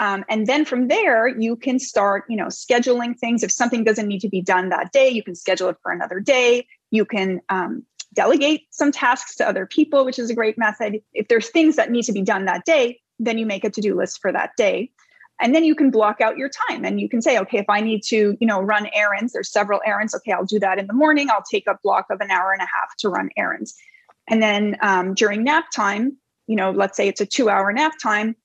Um, 0.00 0.24
and 0.28 0.46
then 0.46 0.64
from 0.64 0.88
there, 0.88 1.28
you 1.28 1.56
can 1.56 1.78
start, 1.78 2.24
you 2.28 2.36
know, 2.36 2.46
scheduling 2.46 3.16
things. 3.16 3.42
If 3.42 3.52
something 3.52 3.84
doesn't 3.84 4.08
need 4.08 4.20
to 4.20 4.28
be 4.28 4.42
done 4.42 4.68
that 4.70 4.92
day, 4.92 5.08
you 5.08 5.22
can 5.22 5.34
schedule 5.34 5.68
it 5.68 5.76
for 5.82 5.92
another 5.92 6.20
day. 6.20 6.66
You 6.90 7.04
can 7.04 7.40
um, 7.48 7.84
delegate 8.12 8.62
some 8.70 8.90
tasks 8.90 9.36
to 9.36 9.48
other 9.48 9.66
people, 9.66 10.04
which 10.04 10.18
is 10.18 10.30
a 10.30 10.34
great 10.34 10.58
method. 10.58 11.00
If 11.12 11.28
there's 11.28 11.50
things 11.50 11.76
that 11.76 11.90
need 11.90 12.04
to 12.04 12.12
be 12.12 12.22
done 12.22 12.44
that 12.46 12.64
day, 12.64 13.00
then 13.18 13.38
you 13.38 13.46
make 13.46 13.64
a 13.64 13.70
to-do 13.70 13.96
list 13.96 14.20
for 14.20 14.32
that 14.32 14.50
day. 14.56 14.90
And 15.40 15.54
then 15.54 15.64
you 15.64 15.74
can 15.74 15.90
block 15.90 16.20
out 16.20 16.36
your 16.36 16.48
time 16.68 16.84
and 16.84 17.00
you 17.00 17.08
can 17.08 17.20
say, 17.20 17.38
okay, 17.40 17.58
if 17.58 17.68
I 17.68 17.80
need 17.80 18.02
to, 18.04 18.36
you 18.40 18.46
know, 18.46 18.60
run 18.60 18.88
errands, 18.94 19.32
there's 19.32 19.50
several 19.50 19.80
errands. 19.84 20.14
Okay, 20.14 20.32
I'll 20.32 20.44
do 20.44 20.60
that 20.60 20.78
in 20.78 20.86
the 20.86 20.92
morning. 20.92 21.28
I'll 21.28 21.42
take 21.42 21.66
a 21.66 21.76
block 21.82 22.06
of 22.10 22.20
an 22.20 22.30
hour 22.30 22.52
and 22.52 22.62
a 22.62 22.66
half 22.66 22.96
to 22.98 23.08
run 23.08 23.30
errands. 23.36 23.74
And 24.28 24.42
then 24.42 24.76
um, 24.80 25.14
during 25.14 25.42
nap 25.42 25.66
time, 25.74 26.16
you 26.46 26.56
know, 26.56 26.70
let's 26.70 26.96
say 26.96 27.08
it's 27.08 27.20
a 27.20 27.26
two 27.26 27.50
hour 27.50 27.72
nap 27.72 27.94
time, 28.00 28.36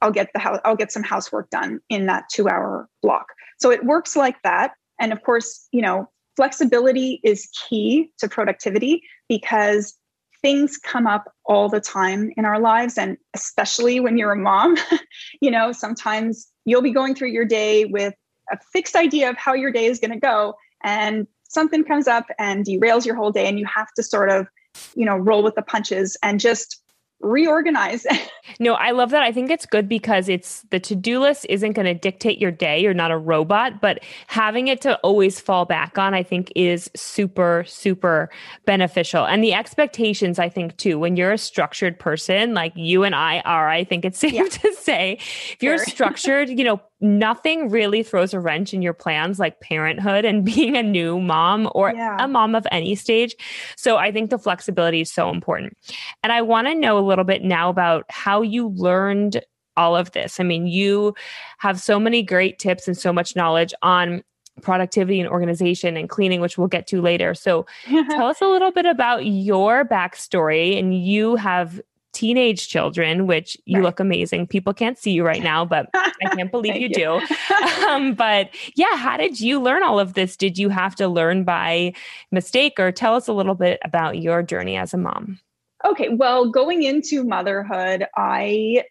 I'll 0.00 0.12
get 0.12 0.28
the 0.32 0.40
house, 0.40 0.60
I'll 0.64 0.76
get 0.76 0.92
some 0.92 1.02
housework 1.02 1.50
done 1.50 1.80
in 1.88 2.06
that 2.06 2.24
two 2.32 2.48
hour 2.48 2.88
block. 3.02 3.26
So 3.58 3.70
it 3.70 3.84
works 3.84 4.16
like 4.16 4.40
that. 4.42 4.72
And 5.00 5.12
of 5.12 5.22
course, 5.22 5.68
you 5.72 5.82
know, 5.82 6.08
flexibility 6.36 7.20
is 7.24 7.48
key 7.68 8.12
to 8.18 8.28
productivity 8.28 9.02
because 9.28 9.96
things 10.40 10.78
come 10.78 11.06
up 11.06 11.32
all 11.44 11.68
the 11.68 11.80
time 11.80 12.30
in 12.36 12.44
our 12.44 12.60
lives 12.60 12.96
and 12.96 13.16
especially 13.34 13.98
when 13.98 14.16
you're 14.16 14.30
a 14.30 14.36
mom 14.36 14.76
you 15.40 15.50
know 15.50 15.72
sometimes 15.72 16.46
you'll 16.64 16.80
be 16.80 16.92
going 16.92 17.12
through 17.12 17.28
your 17.28 17.44
day 17.44 17.84
with 17.86 18.14
a 18.52 18.58
fixed 18.72 18.94
idea 18.94 19.28
of 19.28 19.36
how 19.36 19.52
your 19.52 19.72
day 19.72 19.86
is 19.86 19.98
going 19.98 20.12
to 20.12 20.18
go 20.20 20.54
and 20.84 21.26
something 21.48 21.84
comes 21.84 22.06
up 22.06 22.26
and 22.38 22.64
derails 22.64 23.04
your 23.04 23.16
whole 23.16 23.32
day 23.32 23.48
and 23.48 23.58
you 23.58 23.66
have 23.66 23.92
to 23.94 24.02
sort 24.02 24.30
of 24.30 24.46
you 24.94 25.04
know 25.04 25.16
roll 25.16 25.42
with 25.42 25.56
the 25.56 25.62
punches 25.62 26.16
and 26.22 26.38
just 26.38 26.80
reorganize. 27.20 28.06
no, 28.60 28.74
I 28.74 28.92
love 28.92 29.10
that. 29.10 29.22
I 29.22 29.32
think 29.32 29.50
it's 29.50 29.66
good 29.66 29.88
because 29.88 30.28
it's 30.28 30.62
the 30.70 30.78
to-do 30.78 31.20
list 31.20 31.46
isn't 31.48 31.72
going 31.72 31.86
to 31.86 31.94
dictate 31.94 32.38
your 32.38 32.50
day. 32.50 32.80
You're 32.80 32.94
not 32.94 33.10
a 33.10 33.18
robot, 33.18 33.80
but 33.80 34.00
having 34.26 34.68
it 34.68 34.80
to 34.82 34.96
always 34.98 35.40
fall 35.40 35.64
back 35.64 35.98
on, 35.98 36.14
I 36.14 36.22
think 36.22 36.52
is 36.54 36.90
super, 36.94 37.64
super 37.66 38.30
beneficial. 38.66 39.26
And 39.26 39.42
the 39.42 39.52
expectations, 39.54 40.38
I 40.38 40.48
think 40.48 40.76
too, 40.76 40.98
when 40.98 41.16
you're 41.16 41.32
a 41.32 41.38
structured 41.38 41.98
person 41.98 42.54
like 42.54 42.72
you 42.76 43.02
and 43.02 43.14
I 43.14 43.40
are, 43.40 43.68
I 43.68 43.84
think 43.84 44.04
it's 44.04 44.18
safe 44.18 44.32
yeah. 44.32 44.44
to 44.48 44.72
say, 44.74 45.18
if 45.52 45.62
you're 45.62 45.78
sure. 45.78 45.86
structured, 45.88 46.48
you 46.48 46.64
know, 46.64 46.80
nothing 47.00 47.68
really 47.68 48.02
throws 48.02 48.34
a 48.34 48.40
wrench 48.40 48.74
in 48.74 48.82
your 48.82 48.92
plans 48.92 49.38
like 49.38 49.60
parenthood 49.60 50.24
and 50.24 50.44
being 50.54 50.76
a 50.76 50.82
new 50.82 51.20
mom 51.20 51.70
or 51.74 51.92
yeah. 51.94 52.16
a 52.18 52.28
mom 52.28 52.54
of 52.54 52.66
any 52.70 52.94
stage. 52.94 53.34
So 53.76 53.96
I 53.96 54.10
think 54.10 54.30
the 54.30 54.38
flexibility 54.38 55.00
is 55.00 55.10
so 55.10 55.30
important. 55.30 55.76
And 56.22 56.32
I 56.32 56.42
want 56.42 56.66
to 56.66 56.74
know 56.74 56.98
a 56.98 57.06
little 57.06 57.24
bit 57.24 57.42
now 57.42 57.68
about 57.68 58.04
how 58.08 58.42
you 58.42 58.68
learned 58.68 59.40
all 59.76 59.96
of 59.96 60.10
this. 60.12 60.40
I 60.40 60.42
mean, 60.42 60.66
you 60.66 61.14
have 61.58 61.80
so 61.80 62.00
many 62.00 62.22
great 62.22 62.58
tips 62.58 62.88
and 62.88 62.98
so 62.98 63.12
much 63.12 63.36
knowledge 63.36 63.72
on 63.80 64.24
productivity 64.60 65.20
and 65.20 65.28
organization 65.28 65.96
and 65.96 66.08
cleaning, 66.08 66.40
which 66.40 66.58
we'll 66.58 66.66
get 66.66 66.88
to 66.88 67.00
later. 67.00 67.32
So 67.32 67.64
tell 67.86 68.26
us 68.26 68.40
a 68.40 68.46
little 68.46 68.72
bit 68.72 68.86
about 68.86 69.24
your 69.24 69.84
backstory. 69.84 70.76
And 70.78 71.00
you 71.00 71.36
have 71.36 71.80
teenage 72.18 72.66
children, 72.66 73.28
which 73.28 73.56
you 73.64 73.76
right. 73.76 73.84
look 73.84 74.00
amazing. 74.00 74.48
People 74.48 74.74
can't 74.74 74.98
see 74.98 75.12
you 75.12 75.24
right 75.24 75.42
now, 75.42 75.64
but 75.64 75.88
I 75.94 76.10
can't 76.34 76.50
believe 76.50 76.74
you, 76.74 76.88
you, 76.88 76.88
do. 76.88 77.20
um, 77.88 78.14
but 78.14 78.50
yeah, 78.74 78.96
how 78.96 79.16
did 79.16 79.40
you 79.40 79.60
learn 79.60 79.84
all 79.84 80.00
of 80.00 80.14
this? 80.14 80.36
Did 80.36 80.58
you 80.58 80.68
have 80.68 80.96
to 80.96 81.06
learn 81.06 81.44
by 81.44 81.92
mistake 82.32 82.80
or 82.80 82.90
tell 82.90 83.14
us 83.14 83.28
a 83.28 83.32
little 83.32 83.54
bit 83.54 83.78
about 83.84 84.18
your 84.18 84.42
journey 84.42 84.76
as 84.76 84.92
a 84.92 84.98
mom? 84.98 85.38
Okay, 85.84 86.08
well, 86.08 86.50
going 86.50 86.82
into 86.82 87.22
motherhood, 87.22 88.04
I 88.16 88.82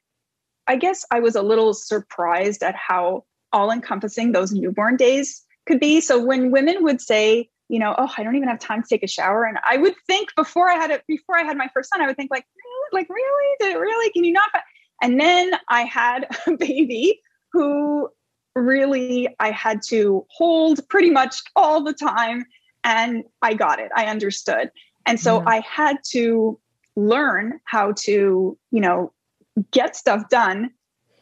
I 0.67 0.77
guess 0.77 1.03
I 1.11 1.19
was 1.19 1.35
a 1.35 1.41
little 1.41 1.73
surprised 1.73 2.63
at 2.63 2.75
how 2.75 3.25
all 3.51 3.71
encompassing 3.71 4.31
those 4.31 4.53
newborn 4.53 4.95
days 4.95 5.43
could 5.65 5.81
be. 5.81 5.99
So 5.99 6.23
when 6.23 6.51
women 6.51 6.81
would 6.83 7.01
say, 7.01 7.49
you 7.69 7.79
know, 7.79 7.95
oh, 7.97 8.11
I 8.17 8.23
don't 8.23 8.35
even 8.35 8.47
have 8.47 8.59
time 8.59 8.81
to 8.81 8.87
take 8.87 9.03
a 9.03 9.07
shower. 9.07 9.43
And 9.43 9.57
I 9.69 9.77
would 9.77 9.95
think 10.07 10.29
before 10.35 10.69
I 10.69 10.75
had 10.75 10.91
it, 10.91 11.03
before 11.07 11.37
I 11.37 11.43
had 11.43 11.57
my 11.57 11.69
first 11.73 11.89
son, 11.89 12.01
I 12.01 12.07
would 12.07 12.15
think 12.15 12.31
like, 12.31 12.45
like, 12.93 13.09
really? 13.09 13.55
Did 13.59 13.75
it 13.75 13.79
really? 13.79 14.11
Can 14.11 14.23
you 14.23 14.33
not? 14.33 14.49
And 15.01 15.19
then 15.19 15.51
I 15.69 15.83
had 15.83 16.27
a 16.47 16.55
baby 16.55 17.21
who 17.51 18.09
really 18.55 19.27
I 19.39 19.51
had 19.51 19.81
to 19.89 20.25
hold 20.29 20.87
pretty 20.89 21.09
much 21.09 21.41
all 21.55 21.83
the 21.83 21.93
time. 21.93 22.45
And 22.83 23.23
I 23.41 23.53
got 23.53 23.79
it. 23.79 23.91
I 23.95 24.05
understood. 24.05 24.71
And 25.05 25.19
so 25.19 25.41
mm. 25.41 25.43
I 25.47 25.59
had 25.59 25.97
to 26.11 26.59
learn 26.95 27.59
how 27.65 27.93
to, 27.93 28.57
you 28.71 28.81
know, 28.81 29.11
get 29.71 29.95
stuff 29.95 30.29
done 30.29 30.71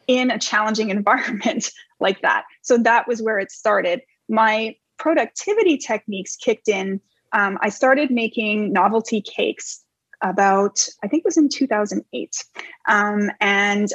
in 0.08 0.32
a 0.32 0.40
challenging 0.40 0.90
environment 0.92 1.72
like 2.00 2.22
that. 2.22 2.46
So 2.62 2.78
that 2.80 3.08
was 3.08 3.22
where 3.22 3.40
it 3.40 3.52
started. 3.52 4.02
My 4.30 4.76
productivity 4.98 5.78
techniques 5.78 6.36
kicked 6.36 6.68
in. 6.68 7.02
Um, 7.34 7.58
I 7.62 7.70
started 7.70 8.12
making 8.12 8.72
novelty 8.72 9.22
cakes 9.22 9.84
about, 10.22 10.88
I 11.04 11.08
think 11.08 11.22
it 11.22 11.26
was 11.26 11.38
in 11.38 11.50
2008. 11.50 12.46
Um, 12.88 13.32
and 13.40 13.90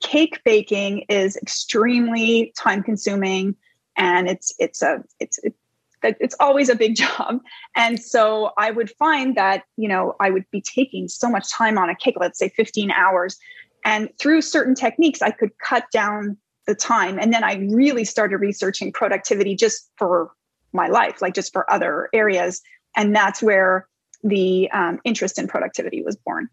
cake 0.00 0.40
baking 0.44 1.04
is 1.08 1.36
extremely 1.36 2.52
time 2.56 2.82
consuming 2.82 3.56
and 3.96 4.28
it's, 4.28 4.54
it's 4.58 4.82
a, 4.82 5.02
it's, 5.18 5.38
it, 5.38 5.54
it's 6.02 6.36
always 6.38 6.68
a 6.68 6.76
big 6.76 6.94
job. 7.18 7.40
And 7.74 8.00
so 8.00 8.52
I 8.56 8.70
would 8.70 8.90
find 8.90 9.36
that, 9.36 9.64
you 9.76 9.88
know, 9.88 10.14
I 10.20 10.30
would 10.30 10.44
be 10.50 10.60
taking 10.60 11.08
so 11.08 11.28
much 11.28 11.50
time 11.50 11.78
on 11.78 11.90
a 11.90 11.96
cake, 11.96 12.16
let's 12.18 12.38
say 12.38 12.50
15 12.50 12.90
hours. 12.90 13.38
And 13.84 14.10
through 14.20 14.42
certain 14.42 14.74
techniques, 14.74 15.22
I 15.22 15.30
could 15.30 15.50
cut 15.58 15.84
down 15.92 16.36
the 16.68 16.74
time. 16.74 17.18
And 17.18 17.32
then 17.32 17.42
I 17.42 17.54
really 17.70 18.04
started 18.04 18.36
researching 18.36 18.92
productivity 18.92 19.56
just 19.56 19.90
for 19.96 20.30
my 20.72 20.86
life, 20.86 21.20
like 21.20 21.34
just 21.34 21.52
for 21.52 21.68
other 21.72 22.10
areas. 22.12 22.60
And 22.94 23.16
that's 23.16 23.42
where 23.42 23.88
the 24.22 24.70
um, 24.70 25.00
interest 25.02 25.38
in 25.38 25.48
productivity 25.48 26.02
was 26.02 26.16
born. 26.16 26.48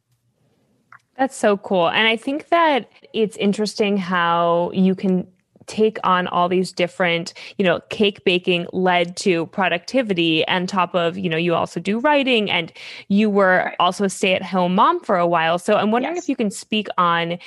That's 1.18 1.36
so 1.36 1.58
cool. 1.58 1.90
And 1.90 2.08
I 2.08 2.16
think 2.16 2.48
that 2.48 2.90
it's 3.14 3.36
interesting 3.38 3.98
how 3.98 4.72
you 4.74 4.96
can 4.96 5.28
take 5.68 5.98
on 6.04 6.28
all 6.28 6.48
these 6.48 6.72
different, 6.72 7.34
you 7.58 7.66
know, 7.66 7.80
cake 7.90 8.24
baking 8.24 8.68
led 8.72 9.18
to 9.18 9.48
productivity 9.48 10.46
and 10.46 10.70
top 10.70 10.94
of, 10.94 11.18
you 11.18 11.30
know, 11.30 11.38
you 11.38 11.56
also 11.56 11.80
do 11.80 12.00
writing 12.00 12.50
and 12.52 12.72
you 13.08 13.30
were 13.30 13.64
right. 13.66 13.76
also 13.80 14.04
a 14.04 14.10
stay 14.10 14.34
at 14.34 14.44
home 14.44 14.76
mom 14.76 15.00
for 15.00 15.18
a 15.18 15.28
while. 15.28 15.58
So 15.58 15.76
I'm 15.76 15.92
wondering 15.92 16.16
yes. 16.16 16.26
if 16.26 16.30
you 16.30 16.36
can 16.36 16.52
speak 16.52 16.88
on 16.98 17.40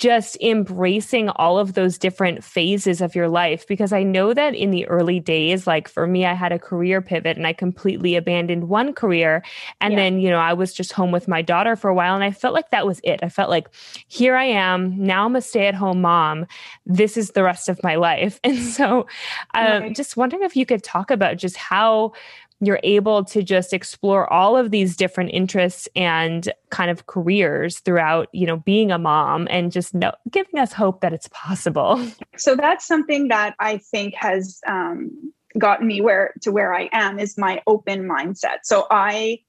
just 0.00 0.38
embracing 0.40 1.28
all 1.28 1.58
of 1.58 1.74
those 1.74 1.98
different 1.98 2.42
phases 2.42 3.02
of 3.02 3.14
your 3.14 3.28
life 3.28 3.66
because 3.66 3.92
I 3.92 4.02
know 4.02 4.32
that 4.32 4.54
in 4.54 4.70
the 4.70 4.88
early 4.88 5.20
days 5.20 5.66
like 5.66 5.88
for 5.88 6.06
me 6.06 6.24
I 6.24 6.32
had 6.32 6.52
a 6.52 6.58
career 6.58 7.02
pivot 7.02 7.36
and 7.36 7.46
I 7.46 7.52
completely 7.52 8.16
abandoned 8.16 8.70
one 8.70 8.94
career 8.94 9.44
and 9.78 9.92
yeah. 9.92 9.98
then 9.98 10.18
you 10.18 10.30
know 10.30 10.38
I 10.38 10.54
was 10.54 10.72
just 10.72 10.94
home 10.94 11.12
with 11.12 11.28
my 11.28 11.42
daughter 11.42 11.76
for 11.76 11.90
a 11.90 11.94
while 11.94 12.14
and 12.14 12.24
I 12.24 12.30
felt 12.30 12.54
like 12.54 12.70
that 12.70 12.86
was 12.86 12.98
it. 13.04 13.20
I 13.22 13.28
felt 13.28 13.50
like 13.50 13.68
here 14.08 14.36
I 14.36 14.44
am, 14.44 14.96
now 14.96 15.26
I'm 15.26 15.36
a 15.36 15.42
stay-at-home 15.42 16.00
mom. 16.00 16.46
This 16.86 17.18
is 17.18 17.32
the 17.32 17.42
rest 17.42 17.68
of 17.68 17.82
my 17.84 17.96
life. 17.96 18.40
And 18.50 18.58
so 18.58 19.06
um, 19.54 19.82
right. 19.82 19.94
just 19.94 20.16
wondering 20.16 20.42
if 20.42 20.56
you 20.56 20.66
could 20.66 20.82
talk 20.82 21.12
about 21.12 21.36
just 21.36 21.56
how 21.56 22.14
you're 22.60 22.80
able 22.82 23.24
to 23.24 23.42
just 23.42 23.72
explore 23.72 24.30
all 24.30 24.56
of 24.56 24.70
these 24.70 24.96
different 24.96 25.30
interests 25.32 25.88
and 25.96 26.52
kind 26.70 26.90
of 26.90 27.06
careers 27.06 27.80
throughout 27.80 28.28
you 28.32 28.46
know 28.46 28.58
being 28.58 28.90
a 28.90 28.98
mom 28.98 29.48
and 29.50 29.72
just 29.72 29.94
know, 29.94 30.12
giving 30.30 30.60
us 30.60 30.72
hope 30.72 31.00
that 31.00 31.12
it's 31.12 31.28
possible. 31.28 32.06
So 32.36 32.56
that's 32.56 32.86
something 32.86 33.28
that 33.28 33.54
i 33.60 33.76
think 33.76 34.14
has 34.14 34.60
um, 34.66 35.32
gotten 35.58 35.86
me 35.86 36.00
where 36.00 36.32
to 36.42 36.50
where 36.52 36.74
i 36.74 36.88
am 36.92 37.18
is 37.18 37.36
my 37.36 37.62
open 37.66 38.08
mindset. 38.08 38.58
So 38.62 38.86
i 38.90 39.40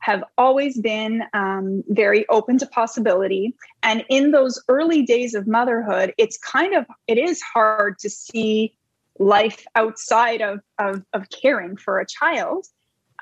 have 0.00 0.24
always 0.38 0.80
been 0.80 1.22
um, 1.34 1.84
very 1.88 2.26
open 2.30 2.56
to 2.56 2.66
possibility. 2.66 3.54
And 3.82 4.02
in 4.08 4.30
those 4.30 4.62
early 4.68 5.02
days 5.02 5.34
of 5.34 5.46
motherhood 5.46 6.12
it's 6.18 6.38
kind 6.38 6.74
of 6.74 6.86
it 7.06 7.18
is 7.18 7.40
hard 7.42 7.98
to 8.00 8.10
see 8.10 8.74
life 9.20 9.64
outside 9.76 10.40
of, 10.40 10.60
of, 10.78 11.04
of 11.12 11.28
caring 11.30 11.76
for 11.76 12.00
a 12.00 12.06
child. 12.06 12.66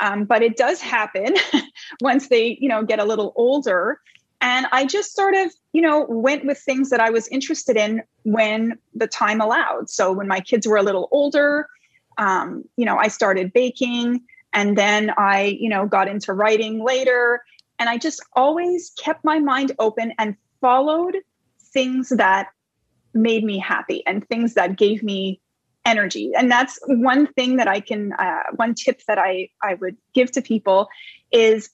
Um, 0.00 0.24
but 0.24 0.42
it 0.42 0.56
does 0.56 0.80
happen 0.80 1.34
once 2.00 2.28
they, 2.28 2.56
you 2.60 2.68
know, 2.68 2.84
get 2.84 3.00
a 3.00 3.04
little 3.04 3.32
older. 3.36 4.00
And 4.40 4.66
I 4.70 4.86
just 4.86 5.16
sort 5.16 5.34
of, 5.34 5.52
you 5.72 5.82
know, 5.82 6.06
went 6.08 6.46
with 6.46 6.58
things 6.58 6.90
that 6.90 7.00
I 7.00 7.10
was 7.10 7.26
interested 7.28 7.76
in 7.76 8.02
when 8.22 8.78
the 8.94 9.08
time 9.08 9.40
allowed. 9.40 9.90
So 9.90 10.12
when 10.12 10.28
my 10.28 10.38
kids 10.40 10.66
were 10.66 10.76
a 10.76 10.82
little 10.84 11.08
older, 11.10 11.68
um, 12.16 12.64
you 12.76 12.84
know, 12.84 12.96
I 12.96 13.08
started 13.08 13.52
baking. 13.52 14.22
And 14.52 14.78
then 14.78 15.12
I, 15.18 15.58
you 15.60 15.68
know, 15.68 15.86
got 15.86 16.08
into 16.08 16.32
writing 16.32 16.82
later. 16.84 17.42
And 17.80 17.88
I 17.88 17.98
just 17.98 18.24
always 18.34 18.92
kept 18.98 19.24
my 19.24 19.40
mind 19.40 19.72
open 19.80 20.12
and 20.18 20.36
followed 20.60 21.16
things 21.72 22.10
that 22.10 22.48
made 23.14 23.42
me 23.42 23.58
happy 23.58 24.06
and 24.06 24.26
things 24.28 24.54
that 24.54 24.76
gave 24.76 25.02
me 25.02 25.40
energy. 25.88 26.32
And 26.36 26.50
that's 26.50 26.78
one 26.86 27.26
thing 27.32 27.56
that 27.56 27.66
I 27.66 27.80
can, 27.80 28.12
uh, 28.12 28.42
one 28.56 28.74
tip 28.74 29.00
that 29.08 29.18
I, 29.18 29.48
I 29.62 29.74
would 29.74 29.96
give 30.14 30.30
to 30.32 30.42
people 30.42 30.88
is 31.32 31.70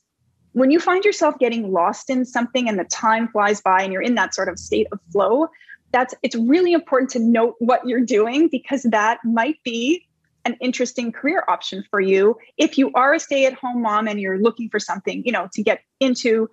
when 0.52 0.71
you 0.71 0.78
find 0.78 1.04
yourself 1.04 1.35
getting 1.38 1.73
lost 1.73 2.09
in 2.09 2.25
something 2.25 2.68
and 2.68 2.78
the 2.78 2.85
time 2.85 3.28
flies 3.28 3.61
by 3.61 3.83
and 3.83 3.92
you're 3.92 4.02
in 4.02 4.14
that 4.14 4.35
sort 4.35 4.49
of 4.49 4.59
state 4.59 4.87
of 4.92 5.00
flow, 5.12 5.49
that's 5.90 6.14
it's 6.23 6.37
really 6.37 6.73
important 6.73 7.11
to 7.11 7.18
note 7.18 7.56
what 7.59 7.87
you're 7.87 8.04
doing 8.04 8.49
because 8.49 8.83
that 8.85 9.18
might 9.25 9.62
be 9.64 10.06
an 10.44 10.56
interesting 10.61 11.11
career 11.11 11.42
option 11.49 11.85
for 11.90 12.00
you 12.00 12.37
if 12.56 12.76
you 12.78 12.90
are 12.94 13.14
a 13.14 13.21
stay-at-home 13.21 13.83
mom 13.83 14.06
and 14.06 14.21
you're 14.21 14.38
looking 14.38 14.68
for 14.68 14.78
something, 14.78 15.23
you 15.25 15.33
know, 15.33 15.49
to 15.54 15.62
get 15.62 15.80
into 16.00 16.49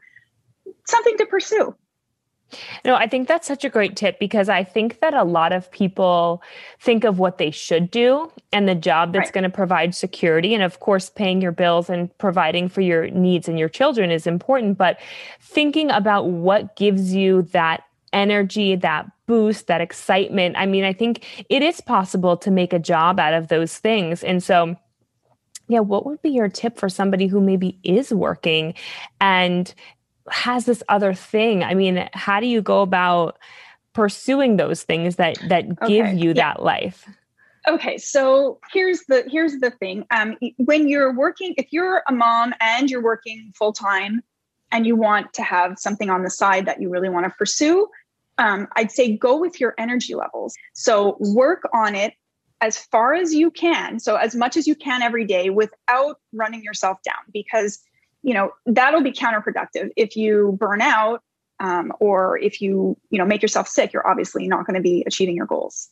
something 0.86 1.18
to 1.18 1.25
pursue. 1.25 1.75
No, 2.86 2.96
I 2.96 3.08
think 3.08 3.27
that's 3.27 3.48
such 3.48 3.63
a 3.63 3.70
great 3.70 3.96
tip 3.96 4.20
because 4.20 4.50
I 4.50 4.63
think 4.63 5.00
that 5.00 5.13
a 5.13 5.24
lot 5.24 5.53
of 5.53 5.72
people 5.72 6.41
think 6.79 7.03
of 7.03 7.20
what 7.20 7.38
they 7.38 7.51
should 7.51 7.91
do 7.91 8.31
and 8.51 8.67
the 8.67 8.75
job 8.75 9.13
that's 9.13 9.27
right. 9.27 9.34
going 9.34 9.43
to 9.43 9.50
provide 9.50 9.96
security. 9.96 10.53
And 10.53 10.63
of 10.63 10.79
course, 10.79 11.10
paying 11.10 11.41
your 11.41 11.51
bills 11.51 11.89
and 11.89 12.15
providing 12.17 12.70
for 12.70 12.81
your 12.81 13.10
needs 13.10 13.48
and 13.48 13.58
your 13.58 13.70
children 13.70 14.12
is 14.12 14.27
important. 14.27 14.77
But 14.77 15.00
thinking 15.41 15.91
about 15.91 16.29
what 16.29 16.75
gives 16.75 17.13
you 17.13 17.43
that 17.53 17.84
energy, 18.13 18.75
that 18.75 19.05
boost, 19.25 19.67
that 19.67 19.81
excitement, 19.81 20.55
I 20.58 20.65
mean, 20.65 20.84
I 20.84 20.93
think 20.93 21.46
it 21.50 21.62
is 21.62 21.79
possible 21.79 22.36
to 22.38 22.51
make 22.51 22.74
a 22.74 22.79
job 22.79 23.20
out 23.20 23.34
of 23.34 23.48
those 23.48 23.77
things. 23.77 24.24
And 24.24 24.43
so, 24.43 24.75
yeah, 25.67 25.79
what 25.79 26.05
would 26.05 26.22
be 26.22 26.31
your 26.31 26.50
tip 26.50 26.77
for 26.77 26.89
somebody 26.89 27.27
who 27.27 27.39
maybe 27.39 27.79
is 27.84 28.13
working 28.13 28.74
and 29.22 29.74
has 30.30 30.66
this 30.66 30.84
other 30.90 31.13
thing. 31.13 31.63
I 31.63 31.74
mean 31.74 32.10
how 32.13 32.40
do 32.40 32.48
you 32.48 32.62
go 32.62 32.82
about 32.82 33.38
pursuing 33.94 34.58
those 34.58 34.84
things 34.84 35.18
that 35.18 35.38
that 35.50 35.80
give 35.88 36.13
you 36.13 36.30
yeah. 36.30 36.54
that 36.54 36.63
life? 36.63 37.08
Okay 37.68 37.98
so 37.98 38.60
here's 38.74 39.01
the 39.08 39.24
here's 39.28 39.60
the 39.60 39.72
thing. 39.72 40.06
Um 40.12 40.38
when 40.58 40.88
you're 40.88 41.13
working 41.13 41.54
if 41.58 41.68
you're 41.72 42.04
a 42.08 42.13
mom 42.13 42.54
and 42.60 42.90
you're 42.90 43.04
working 43.04 43.51
full 43.56 43.74
time 43.74 44.24
and 44.72 44.88
you 44.88 44.96
want 44.96 45.34
to 45.34 45.44
have 45.44 45.78
something 45.78 46.10
on 46.10 46.24
the 46.24 46.30
side 46.30 46.66
that 46.66 46.82
you 46.82 46.90
really 46.90 47.10
want 47.10 47.25
to 47.25 47.32
pursue 47.38 47.88
um, 48.38 48.68
i'd 48.75 48.92
say 48.92 49.16
go 49.16 49.38
with 49.38 49.60
your 49.60 49.74
energy 49.78 50.16
levels. 50.16 50.56
So 50.74 51.18
work 51.20 51.68
on 51.74 51.96
it 51.96 52.13
as 52.62 52.78
far 52.78 53.13
as 53.13 53.34
you 53.34 53.51
can 53.51 54.00
so 54.00 54.16
as 54.16 54.36
much 54.36 54.56
as 54.56 54.68
you 54.68 54.75
can 54.75 55.01
every 55.01 55.25
day 55.25 55.50
without 55.50 56.18
running 56.34 56.63
yourself 56.63 56.98
down 57.04 57.24
because 57.34 57.80
you 58.24 58.34
know 58.34 58.51
that'll 58.66 59.01
be 59.01 59.12
counterproductive 59.12 59.90
if 59.96 60.16
you 60.16 60.58
burn 60.60 60.82
out 60.82 61.22
um, 61.60 61.92
or 62.00 62.38
if 62.40 62.62
you 62.62 62.98
you 63.10 63.18
know 63.18 63.25
make 63.25 63.42
yourself 63.42 63.68
sick 63.68 63.94
you're 63.94 64.08
obviously 64.08 64.48
not 64.48 64.66
going 64.66 64.75
to 64.75 64.82
be 64.82 65.04
achieving 65.06 65.36
your 65.36 65.46
goals 65.46 65.90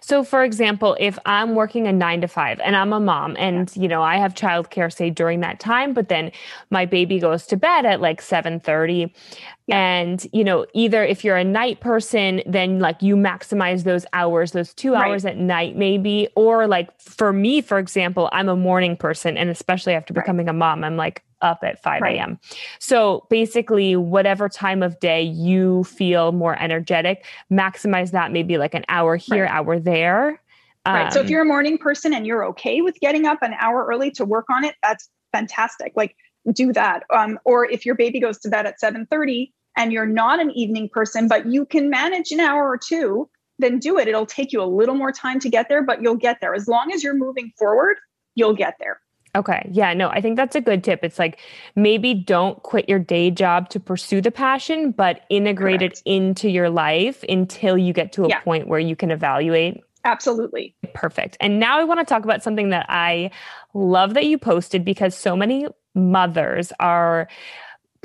so, 0.00 0.22
for 0.22 0.44
example, 0.44 0.96
if 1.00 1.18
I'm 1.24 1.54
working 1.54 1.86
a 1.86 1.92
nine 1.92 2.20
to 2.20 2.28
five 2.28 2.60
and 2.60 2.76
I'm 2.76 2.92
a 2.92 3.00
mom 3.00 3.34
and, 3.38 3.74
you 3.74 3.88
know, 3.88 4.02
I 4.02 4.16
have 4.16 4.34
childcare, 4.34 4.92
say 4.92 5.08
during 5.10 5.40
that 5.40 5.58
time, 5.58 5.94
but 5.94 6.08
then 6.08 6.30
my 6.70 6.84
baby 6.84 7.18
goes 7.18 7.46
to 7.46 7.56
bed 7.56 7.86
at 7.86 8.00
like 8.00 8.20
7 8.20 8.60
30. 8.60 9.12
Yeah. 9.66 9.76
And, 9.76 10.26
you 10.32 10.44
know, 10.44 10.66
either 10.74 11.02
if 11.02 11.24
you're 11.24 11.36
a 11.36 11.44
night 11.44 11.80
person, 11.80 12.42
then 12.44 12.80
like 12.80 13.00
you 13.02 13.16
maximize 13.16 13.84
those 13.84 14.04
hours, 14.12 14.52
those 14.52 14.74
two 14.74 14.92
right. 14.92 15.08
hours 15.08 15.24
at 15.24 15.38
night, 15.38 15.76
maybe. 15.76 16.28
Or 16.36 16.66
like 16.66 16.90
for 17.00 17.32
me, 17.32 17.62
for 17.62 17.78
example, 17.78 18.28
I'm 18.32 18.50
a 18.50 18.56
morning 18.56 18.96
person. 18.96 19.38
And 19.38 19.48
especially 19.48 19.94
after 19.94 20.12
becoming 20.12 20.46
right. 20.46 20.54
a 20.54 20.58
mom, 20.58 20.84
I'm 20.84 20.98
like, 20.98 21.22
up 21.44 21.60
at 21.62 21.80
5 21.80 22.02
a.m. 22.02 22.40
So 22.80 23.26
basically, 23.30 23.94
whatever 23.94 24.48
time 24.48 24.82
of 24.82 24.98
day 24.98 25.22
you 25.22 25.84
feel 25.84 26.32
more 26.32 26.60
energetic, 26.60 27.24
maximize 27.52 28.10
that 28.10 28.32
maybe 28.32 28.58
like 28.58 28.74
an 28.74 28.84
hour 28.88 29.14
here, 29.14 29.44
right. 29.44 29.52
hour 29.52 29.78
there. 29.78 30.40
Right. 30.86 31.12
so 31.12 31.20
if 31.20 31.26
um, 31.26 31.30
you're 31.30 31.42
a 31.42 31.46
morning 31.46 31.78
person 31.78 32.12
and 32.12 32.26
you're 32.26 32.44
okay 32.46 32.82
with 32.82 32.98
getting 33.00 33.26
up 33.26 33.38
an 33.42 33.54
hour 33.58 33.86
early 33.86 34.10
to 34.12 34.24
work 34.24 34.46
on 34.50 34.64
it, 34.64 34.74
that's 34.82 35.08
fantastic. 35.32 35.92
Like 35.94 36.16
do 36.52 36.72
that. 36.72 37.04
Um, 37.14 37.38
or 37.44 37.70
if 37.70 37.86
your 37.86 37.94
baby 37.94 38.20
goes 38.20 38.38
to 38.40 38.48
bed 38.48 38.66
at 38.66 38.80
7:30 38.80 39.52
and 39.76 39.92
you're 39.92 40.06
not 40.06 40.40
an 40.40 40.50
evening 40.50 40.88
person, 40.88 41.28
but 41.28 41.46
you 41.46 41.64
can 41.66 41.90
manage 41.90 42.32
an 42.32 42.40
hour 42.40 42.68
or 42.68 42.78
two, 42.78 43.28
then 43.58 43.78
do 43.78 43.98
it. 43.98 44.08
It'll 44.08 44.26
take 44.26 44.52
you 44.52 44.62
a 44.62 44.64
little 44.64 44.94
more 44.94 45.12
time 45.12 45.40
to 45.40 45.48
get 45.48 45.68
there, 45.68 45.82
but 45.82 46.02
you'll 46.02 46.16
get 46.16 46.38
there. 46.40 46.54
As 46.54 46.68
long 46.68 46.92
as 46.92 47.02
you're 47.02 47.14
moving 47.14 47.52
forward, 47.58 47.96
you'll 48.34 48.54
get 48.54 48.76
there. 48.78 49.00
Okay. 49.34 49.68
Yeah, 49.72 49.94
no, 49.94 50.08
I 50.08 50.20
think 50.20 50.36
that's 50.36 50.54
a 50.54 50.60
good 50.60 50.84
tip. 50.84 51.00
It's 51.02 51.18
like 51.18 51.40
maybe 51.74 52.14
don't 52.14 52.62
quit 52.62 52.88
your 52.88 53.00
day 53.00 53.30
job 53.30 53.68
to 53.70 53.80
pursue 53.80 54.20
the 54.20 54.30
passion, 54.30 54.92
but 54.92 55.22
integrate 55.28 55.80
Correct. 55.80 56.02
it 56.04 56.10
into 56.10 56.48
your 56.48 56.70
life 56.70 57.24
until 57.28 57.76
you 57.76 57.92
get 57.92 58.12
to 58.12 58.24
a 58.24 58.28
yeah. 58.28 58.40
point 58.40 58.68
where 58.68 58.80
you 58.80 58.94
can 58.94 59.10
evaluate. 59.10 59.82
Absolutely. 60.04 60.76
Perfect. 60.92 61.36
And 61.40 61.58
now 61.58 61.80
I 61.80 61.84
want 61.84 62.00
to 62.00 62.04
talk 62.04 62.24
about 62.24 62.42
something 62.42 62.68
that 62.68 62.86
I 62.88 63.30
love 63.72 64.14
that 64.14 64.26
you 64.26 64.38
posted 64.38 64.84
because 64.84 65.16
so 65.16 65.34
many 65.34 65.66
mothers 65.94 66.72
are 66.78 67.28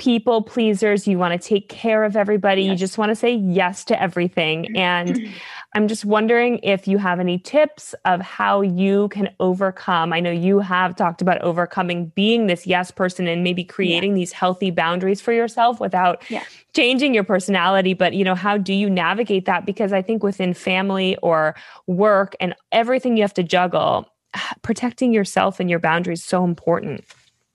people 0.00 0.40
pleasers. 0.40 1.06
You 1.06 1.18
want 1.18 1.40
to 1.40 1.48
take 1.48 1.68
care 1.68 2.04
of 2.04 2.16
everybody. 2.16 2.62
Yes. 2.62 2.70
You 2.70 2.76
just 2.76 2.96
want 2.96 3.10
to 3.10 3.14
say 3.14 3.34
yes 3.34 3.84
to 3.84 4.02
everything. 4.02 4.64
Mm-hmm. 4.64 4.76
And 4.76 5.08
mm-hmm. 5.14 5.32
I'm 5.74 5.88
just 5.88 6.06
wondering 6.06 6.58
if 6.62 6.88
you 6.88 6.96
have 6.96 7.20
any 7.20 7.38
tips 7.38 7.94
of 8.06 8.22
how 8.22 8.62
you 8.62 9.08
can 9.08 9.28
overcome. 9.38 10.12
I 10.14 10.18
know 10.18 10.30
you 10.30 10.58
have 10.60 10.96
talked 10.96 11.20
about 11.20 11.40
overcoming 11.42 12.06
being 12.16 12.46
this 12.46 12.66
yes 12.66 12.90
person 12.90 13.28
and 13.28 13.44
maybe 13.44 13.62
creating 13.62 14.12
yeah. 14.12 14.16
these 14.16 14.32
healthy 14.32 14.70
boundaries 14.70 15.20
for 15.20 15.32
yourself 15.32 15.80
without 15.80 16.24
yeah. 16.30 16.44
changing 16.74 17.12
your 17.12 17.24
personality. 17.24 17.92
But, 17.92 18.14
you 18.14 18.24
know, 18.24 18.34
how 18.34 18.56
do 18.56 18.72
you 18.72 18.88
navigate 18.88 19.44
that? 19.44 19.66
Because 19.66 19.92
I 19.92 20.00
think 20.00 20.22
within 20.22 20.54
family 20.54 21.18
or 21.18 21.54
work 21.86 22.34
and 22.40 22.56
everything 22.72 23.18
you 23.18 23.22
have 23.22 23.34
to 23.34 23.42
juggle, 23.42 24.08
protecting 24.62 25.12
yourself 25.12 25.60
and 25.60 25.68
your 25.68 25.78
boundaries 25.78 26.20
is 26.20 26.24
so 26.24 26.42
important. 26.42 27.04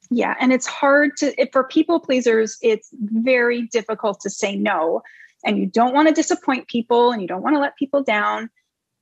Yeah, 0.09 0.35
and 0.39 0.53
it's 0.53 0.67
hard 0.67 1.17
to 1.17 1.39
it, 1.39 1.51
for 1.51 1.63
people 1.63 1.99
pleasers. 1.99 2.57
It's 2.61 2.89
very 2.93 3.63
difficult 3.63 4.19
to 4.21 4.29
say 4.29 4.55
no, 4.55 5.01
and 5.43 5.57
you 5.57 5.65
don't 5.65 5.93
want 5.93 6.07
to 6.07 6.13
disappoint 6.13 6.67
people, 6.67 7.11
and 7.11 7.21
you 7.21 7.27
don't 7.27 7.41
want 7.41 7.55
to 7.55 7.59
let 7.59 7.75
people 7.75 8.03
down. 8.03 8.49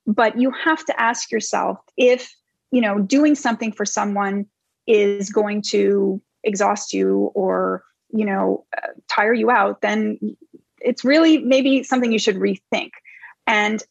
But 0.05 0.39
you 0.39 0.51
have 0.51 0.83
to 0.85 1.01
ask 1.01 1.31
yourself 1.31 1.79
if 1.97 2.33
you 2.71 2.81
know 2.81 2.99
doing 2.99 3.35
something 3.35 3.71
for 3.71 3.85
someone 3.85 4.45
is 4.87 5.29
going 5.29 5.61
to 5.61 6.21
exhaust 6.43 6.93
you 6.93 7.31
or 7.33 7.83
you 8.11 8.25
know 8.25 8.65
uh, 8.77 8.87
tire 9.09 9.33
you 9.33 9.49
out. 9.49 9.81
Then 9.81 10.19
it's 10.79 11.03
really 11.03 11.39
maybe 11.39 11.83
something 11.83 12.11
you 12.11 12.19
should 12.19 12.35
rethink. 12.35 12.91
And 13.47 13.83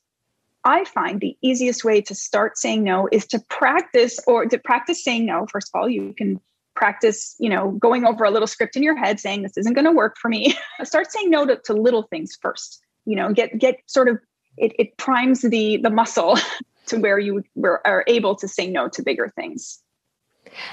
I 0.65 0.85
find 0.85 1.21
the 1.21 1.37
easiest 1.43 1.85
way 1.85 2.01
to 2.03 2.15
start 2.15 2.57
saying 2.57 2.85
no 2.85 3.09
is 3.11 3.27
to 3.29 3.41
practice 3.49 4.21
or 4.27 4.47
to 4.47 4.59
practice 4.59 5.03
saying 5.03 5.27
no. 5.27 5.47
First 5.47 5.71
of 5.75 5.81
all, 5.81 5.89
you 5.89 6.15
can 6.17 6.41
practice, 6.83 7.37
you 7.39 7.49
know, 7.49 7.71
going 7.79 8.05
over 8.05 8.25
a 8.25 8.31
little 8.33 8.49
script 8.49 8.75
in 8.75 8.83
your 8.83 8.97
head 8.97 9.21
saying 9.21 9.43
this 9.43 9.57
isn't 9.57 9.75
going 9.75 9.85
to 9.85 9.93
work 9.93 10.17
for 10.21 10.29
me. 10.29 10.53
Start 10.83 11.13
saying 11.13 11.31
no 11.31 11.47
to, 11.47 11.57
to 11.67 11.75
little 11.75 12.03
things 12.11 12.37
first. 12.43 12.83
You 13.05 13.15
know, 13.15 13.33
get 13.33 13.57
get 13.57 13.77
sort 13.87 14.09
of 14.09 14.19
it, 14.57 14.73
it 14.81 14.97
primes 14.97 15.43
the 15.43 15.77
the 15.77 15.91
muscle 15.91 16.37
to 16.87 16.97
where 16.97 17.21
you 17.21 17.45
are 17.65 18.03
able 18.09 18.35
to 18.35 18.49
say 18.49 18.69
no 18.69 18.89
to 18.89 19.01
bigger 19.01 19.29
things. 19.29 19.81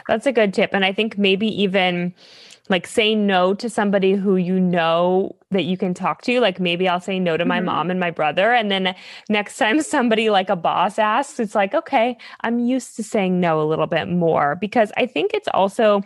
That's 0.07 0.25
a 0.25 0.31
good 0.31 0.51
tip. 0.51 0.71
And 0.73 0.83
I 0.83 0.93
think 0.93 1.15
maybe 1.15 1.45
even 1.61 2.15
like 2.69 2.85
say 2.85 3.15
no 3.15 3.53
to 3.55 3.69
somebody 3.69 4.13
who 4.13 4.37
you 4.37 4.59
know 4.59 5.35
that 5.51 5.63
you 5.63 5.75
can 5.75 5.93
talk 5.93 6.21
to. 6.21 6.39
Like 6.39 6.59
maybe 6.59 6.87
I'll 6.87 6.99
say 6.99 7.19
no 7.19 7.35
to 7.35 7.43
my 7.43 7.57
mm-hmm. 7.57 7.65
mom 7.65 7.91
and 7.91 7.99
my 7.99 8.11
brother. 8.11 8.53
And 8.53 8.71
then 8.71 8.95
next 9.27 9.57
time 9.57 9.81
somebody 9.81 10.29
like 10.29 10.49
a 10.49 10.55
boss 10.55 10.99
asks, 10.99 11.39
it's 11.39 11.55
like, 11.55 11.73
okay, 11.73 12.17
I'm 12.41 12.59
used 12.59 12.95
to 12.97 13.03
saying 13.03 13.39
no 13.39 13.61
a 13.61 13.65
little 13.65 13.87
bit 13.87 14.07
more 14.07 14.55
because 14.55 14.91
I 14.95 15.07
think 15.07 15.33
it's 15.33 15.47
also 15.53 16.03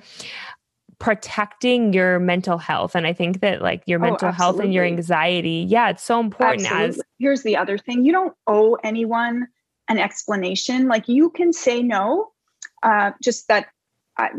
protecting 0.99 1.91
your 1.91 2.17
mental 2.19 2.58
health. 2.58 2.95
And 2.95 3.06
I 3.06 3.12
think 3.12 3.41
that 3.41 3.62
like 3.62 3.84
your 3.86 3.99
oh, 3.99 4.04
mental 4.04 4.32
health 4.32 4.60
and 4.60 4.73
your 4.73 4.86
anxiety, 4.86 5.65
yeah, 5.67 5.89
it's 5.89 6.04
so 6.04 6.21
important 6.21 6.65
absolutely. 6.65 6.88
as 6.88 7.02
here's 7.19 7.43
the 7.43 7.58
other 7.58 7.78
thing. 7.78 8.06
You 8.06 8.13
don't 8.13 8.34
owe 8.47 8.76
anyone 8.76 9.47
an 9.89 9.97
explanation. 9.97 10.88
Like 10.88 11.10
you 11.10 11.30
can 11.30 11.52
say 11.52 11.84
no. 11.84 12.30
Uh, 12.82 13.12
just 13.21 13.47
that 13.47 13.67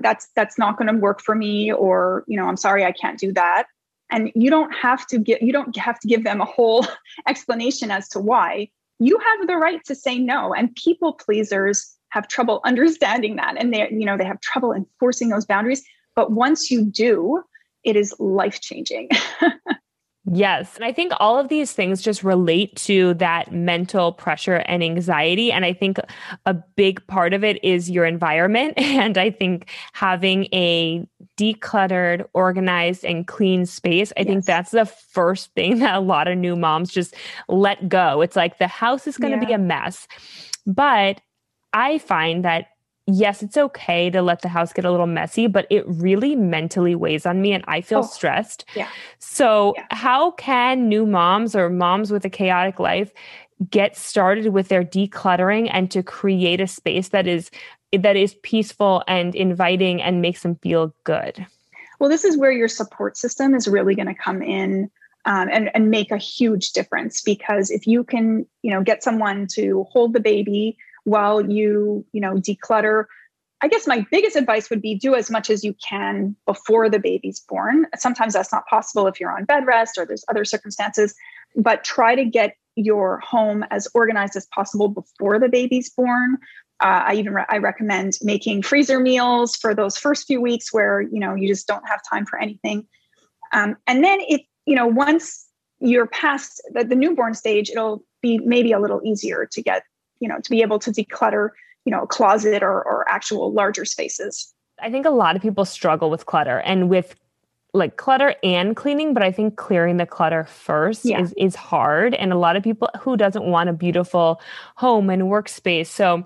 that's 0.00 0.28
that's 0.36 0.58
not 0.58 0.78
going 0.78 0.92
to 0.92 0.98
work 0.98 1.20
for 1.20 1.34
me 1.34 1.72
or 1.72 2.24
you 2.26 2.36
know 2.36 2.46
i'm 2.46 2.56
sorry 2.56 2.84
i 2.84 2.92
can't 2.92 3.18
do 3.18 3.32
that. 3.32 3.66
And 4.10 4.30
you 4.34 4.50
don't 4.50 4.72
have 4.72 5.06
to 5.08 5.18
get 5.18 5.42
you 5.42 5.52
don't 5.52 5.76
have 5.76 5.98
to 6.00 6.08
give 6.08 6.24
them 6.24 6.40
a 6.40 6.44
whole 6.44 6.86
explanation 7.28 7.90
as 7.90 8.08
to 8.10 8.20
why. 8.20 8.68
You 9.00 9.18
have 9.18 9.46
the 9.46 9.56
right 9.56 9.84
to 9.86 9.94
say 9.94 10.18
no 10.18 10.54
and 10.54 10.74
people 10.76 11.14
pleasers 11.14 11.96
have 12.10 12.28
trouble 12.28 12.60
understanding 12.64 13.36
that 13.36 13.56
and 13.58 13.72
they 13.72 13.88
you 13.90 14.04
know 14.04 14.16
they 14.16 14.24
have 14.24 14.40
trouble 14.40 14.72
enforcing 14.72 15.30
those 15.30 15.46
boundaries. 15.46 15.82
But 16.14 16.30
once 16.30 16.70
you 16.70 16.84
do 16.84 17.42
it 17.82 17.96
is 17.96 18.14
life 18.18 18.60
changing 18.60 19.08
Yes. 20.26 20.76
And 20.76 20.84
I 20.86 20.92
think 20.92 21.12
all 21.20 21.38
of 21.38 21.48
these 21.48 21.72
things 21.72 22.00
just 22.00 22.24
relate 22.24 22.74
to 22.76 23.12
that 23.14 23.52
mental 23.52 24.12
pressure 24.12 24.56
and 24.66 24.82
anxiety. 24.82 25.52
And 25.52 25.66
I 25.66 25.74
think 25.74 25.98
a 26.46 26.54
big 26.54 27.06
part 27.06 27.34
of 27.34 27.44
it 27.44 27.62
is 27.62 27.90
your 27.90 28.06
environment. 28.06 28.74
And 28.94 29.18
I 29.18 29.30
think 29.30 29.70
having 29.92 30.44
a 30.52 31.06
decluttered, 31.36 32.26
organized, 32.32 33.04
and 33.04 33.26
clean 33.26 33.66
space, 33.66 34.12
I 34.16 34.20
yes. 34.20 34.28
think 34.28 34.44
that's 34.44 34.70
the 34.70 34.86
first 34.86 35.52
thing 35.54 35.78
that 35.80 35.96
a 35.96 36.00
lot 36.00 36.28
of 36.28 36.38
new 36.38 36.54
moms 36.54 36.92
just 36.92 37.14
let 37.48 37.88
go. 37.88 38.20
It's 38.20 38.36
like 38.36 38.58
the 38.58 38.68
house 38.68 39.06
is 39.06 39.18
going 39.18 39.32
to 39.32 39.40
yeah. 39.40 39.46
be 39.46 39.52
a 39.52 39.58
mess. 39.58 40.06
But 40.64 41.20
I 41.72 41.98
find 41.98 42.44
that 42.44 42.68
yes, 43.06 43.42
it's 43.42 43.56
okay 43.56 44.10
to 44.10 44.22
let 44.22 44.42
the 44.42 44.48
house 44.48 44.72
get 44.72 44.84
a 44.84 44.90
little 44.90 45.06
messy, 45.06 45.46
but 45.46 45.66
it 45.70 45.84
really 45.86 46.34
mentally 46.34 46.94
weighs 46.94 47.26
on 47.26 47.42
me 47.42 47.52
and 47.52 47.64
I 47.68 47.80
feel 47.80 48.00
oh, 48.00 48.02
stressed. 48.02 48.64
Yeah. 48.74 48.88
So, 49.18 49.74
yeah. 49.76 49.86
how 49.90 50.32
can 50.32 50.88
new 50.88 51.06
moms 51.06 51.54
or 51.54 51.68
moms 51.68 52.10
with 52.10 52.24
a 52.24 52.30
chaotic 52.30 52.78
life 52.78 53.12
get 53.70 53.96
started 53.96 54.48
with 54.48 54.68
their 54.68 54.84
decluttering 54.84 55.68
and 55.72 55.90
to 55.90 56.02
create 56.02 56.60
a 56.60 56.66
space 56.66 57.08
that 57.10 57.26
is 57.26 57.50
that 57.92 58.16
is 58.16 58.34
peaceful 58.42 59.04
and 59.06 59.34
inviting 59.34 60.02
and 60.02 60.20
makes 60.20 60.42
them 60.42 60.56
feel 60.56 60.94
good? 61.04 61.46
Well, 62.00 62.10
this 62.10 62.24
is 62.24 62.36
where 62.36 62.50
your 62.50 62.68
support 62.68 63.16
system 63.16 63.54
is 63.54 63.68
really 63.68 63.94
going 63.94 64.08
to 64.08 64.14
come 64.14 64.42
in 64.42 64.90
um, 65.26 65.48
and, 65.50 65.70
and 65.74 65.90
make 65.90 66.10
a 66.10 66.16
huge 66.16 66.72
difference 66.72 67.22
because 67.22 67.70
if 67.70 67.86
you 67.86 68.04
can, 68.04 68.46
you 68.62 68.72
know, 68.72 68.82
get 68.82 69.02
someone 69.02 69.46
to 69.52 69.86
hold 69.90 70.12
the 70.12 70.20
baby 70.20 70.76
while 71.04 71.48
you, 71.50 72.04
you 72.12 72.20
know, 72.20 72.34
declutter. 72.34 73.04
I 73.60 73.68
guess 73.68 73.86
my 73.86 74.04
biggest 74.10 74.36
advice 74.36 74.68
would 74.68 74.82
be 74.82 74.94
do 74.94 75.14
as 75.14 75.30
much 75.30 75.48
as 75.48 75.64
you 75.64 75.74
can 75.88 76.36
before 76.46 76.90
the 76.90 76.98
baby's 76.98 77.40
born. 77.40 77.86
Sometimes 77.96 78.34
that's 78.34 78.52
not 78.52 78.66
possible 78.66 79.06
if 79.06 79.18
you're 79.18 79.34
on 79.34 79.44
bed 79.44 79.66
rest 79.66 79.96
or 79.96 80.04
there's 80.04 80.24
other 80.28 80.44
circumstances, 80.44 81.14
but 81.56 81.84
try 81.84 82.14
to 82.14 82.24
get 82.24 82.56
your 82.76 83.20
home 83.20 83.64
as 83.70 83.88
organized 83.94 84.36
as 84.36 84.46
possible 84.46 84.88
before 84.88 85.38
the 85.38 85.48
baby's 85.48 85.90
born. 85.90 86.38
Uh, 86.80 87.04
I 87.06 87.14
even 87.14 87.34
re- 87.34 87.46
I 87.48 87.58
recommend 87.58 88.14
making 88.20 88.62
freezer 88.62 88.98
meals 88.98 89.56
for 89.56 89.74
those 89.74 89.96
first 89.96 90.26
few 90.26 90.40
weeks 90.40 90.72
where 90.72 91.00
you 91.00 91.20
know 91.20 91.34
you 91.34 91.46
just 91.46 91.68
don't 91.68 91.86
have 91.88 92.00
time 92.10 92.26
for 92.26 92.38
anything. 92.38 92.86
Um, 93.52 93.76
and 93.86 94.02
then 94.02 94.18
if 94.28 94.42
you 94.66 94.74
know 94.74 94.86
once 94.86 95.46
you're 95.78 96.06
past 96.06 96.60
the, 96.72 96.84
the 96.84 96.96
newborn 96.96 97.34
stage, 97.34 97.70
it'll 97.70 98.04
be 98.22 98.38
maybe 98.38 98.72
a 98.72 98.80
little 98.80 99.00
easier 99.04 99.48
to 99.52 99.62
get 99.62 99.84
you 100.20 100.28
know 100.28 100.38
to 100.40 100.50
be 100.50 100.62
able 100.62 100.78
to 100.78 100.90
declutter 100.90 101.50
you 101.84 101.90
know 101.90 102.02
a 102.02 102.06
closet 102.06 102.62
or, 102.62 102.82
or 102.82 103.08
actual 103.08 103.52
larger 103.52 103.84
spaces. 103.84 104.52
I 104.80 104.90
think 104.90 105.06
a 105.06 105.10
lot 105.10 105.36
of 105.36 105.42
people 105.42 105.64
struggle 105.64 106.10
with 106.10 106.26
clutter 106.26 106.58
and 106.58 106.88
with 106.88 107.14
like 107.74 107.96
clutter 107.96 108.36
and 108.44 108.76
cleaning 108.76 109.12
but 109.12 109.22
i 109.22 109.32
think 109.32 109.56
clearing 109.56 109.96
the 109.96 110.06
clutter 110.06 110.44
first 110.44 111.04
yeah. 111.04 111.20
is 111.20 111.34
is 111.36 111.54
hard. 111.54 112.14
And 112.14 112.32
a 112.32 112.36
lot 112.36 112.56
of 112.56 112.62
people 112.62 112.88
who 113.00 113.16
doesn't 113.16 113.44
want 113.44 113.68
a 113.68 113.72
beautiful 113.72 114.40
home 114.76 115.10
and 115.10 115.24
workspace? 115.24 115.88
So 115.88 116.24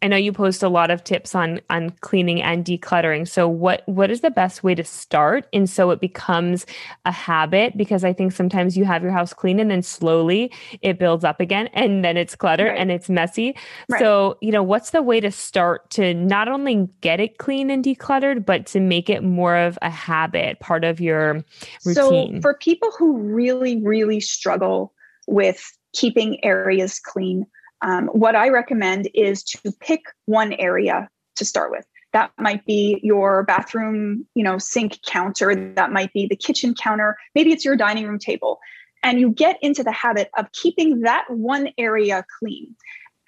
I 0.00 0.08
know 0.08 0.16
you 0.16 0.32
post 0.32 0.62
a 0.62 0.68
lot 0.68 0.90
of 0.90 1.02
tips 1.02 1.34
on 1.34 1.60
on 1.70 1.90
cleaning 2.00 2.40
and 2.40 2.64
decluttering. 2.64 3.26
So 3.26 3.48
what 3.48 3.82
what 3.86 4.10
is 4.10 4.20
the 4.20 4.30
best 4.30 4.62
way 4.62 4.74
to 4.74 4.84
start 4.84 5.46
and 5.52 5.68
so 5.68 5.90
it 5.90 6.00
becomes 6.00 6.66
a 7.04 7.10
habit 7.12 7.76
because 7.76 8.04
I 8.04 8.12
think 8.12 8.32
sometimes 8.32 8.76
you 8.76 8.84
have 8.84 9.02
your 9.02 9.10
house 9.10 9.32
clean 9.32 9.58
and 9.58 9.70
then 9.70 9.82
slowly 9.82 10.52
it 10.82 10.98
builds 10.98 11.24
up 11.24 11.40
again 11.40 11.68
and 11.68 12.04
then 12.04 12.16
it's 12.16 12.36
clutter 12.36 12.66
right. 12.66 12.78
and 12.78 12.90
it's 12.92 13.08
messy. 13.08 13.56
Right. 13.88 14.00
So, 14.00 14.38
you 14.40 14.52
know, 14.52 14.62
what's 14.62 14.90
the 14.90 15.02
way 15.02 15.20
to 15.20 15.30
start 15.30 15.90
to 15.90 16.14
not 16.14 16.48
only 16.48 16.88
get 17.00 17.18
it 17.18 17.38
clean 17.38 17.70
and 17.70 17.84
decluttered 17.84 18.46
but 18.46 18.66
to 18.66 18.80
make 18.80 19.10
it 19.10 19.24
more 19.24 19.56
of 19.56 19.78
a 19.82 19.90
habit, 19.90 20.60
part 20.60 20.84
of 20.84 21.00
your 21.00 21.44
routine? 21.84 21.94
So, 21.94 22.40
for 22.40 22.54
people 22.54 22.92
who 22.96 23.18
really 23.18 23.82
really 23.82 24.20
struggle 24.20 24.92
with 25.26 25.60
keeping 25.92 26.42
areas 26.44 27.00
clean, 27.00 27.46
um, 27.82 28.08
what 28.08 28.34
I 28.34 28.48
recommend 28.48 29.08
is 29.14 29.42
to 29.44 29.72
pick 29.80 30.02
one 30.26 30.52
area 30.54 31.08
to 31.36 31.44
start 31.44 31.70
with. 31.70 31.86
That 32.12 32.32
might 32.38 32.64
be 32.64 33.00
your 33.02 33.44
bathroom, 33.44 34.26
you 34.34 34.42
know, 34.42 34.58
sink 34.58 34.98
counter. 35.06 35.54
That 35.74 35.92
might 35.92 36.12
be 36.12 36.26
the 36.26 36.36
kitchen 36.36 36.74
counter. 36.74 37.16
Maybe 37.34 37.52
it's 37.52 37.64
your 37.64 37.76
dining 37.76 38.06
room 38.06 38.18
table. 38.18 38.58
And 39.02 39.20
you 39.20 39.30
get 39.30 39.58
into 39.62 39.84
the 39.84 39.92
habit 39.92 40.30
of 40.36 40.50
keeping 40.52 41.00
that 41.00 41.24
one 41.28 41.68
area 41.78 42.24
clean. 42.38 42.74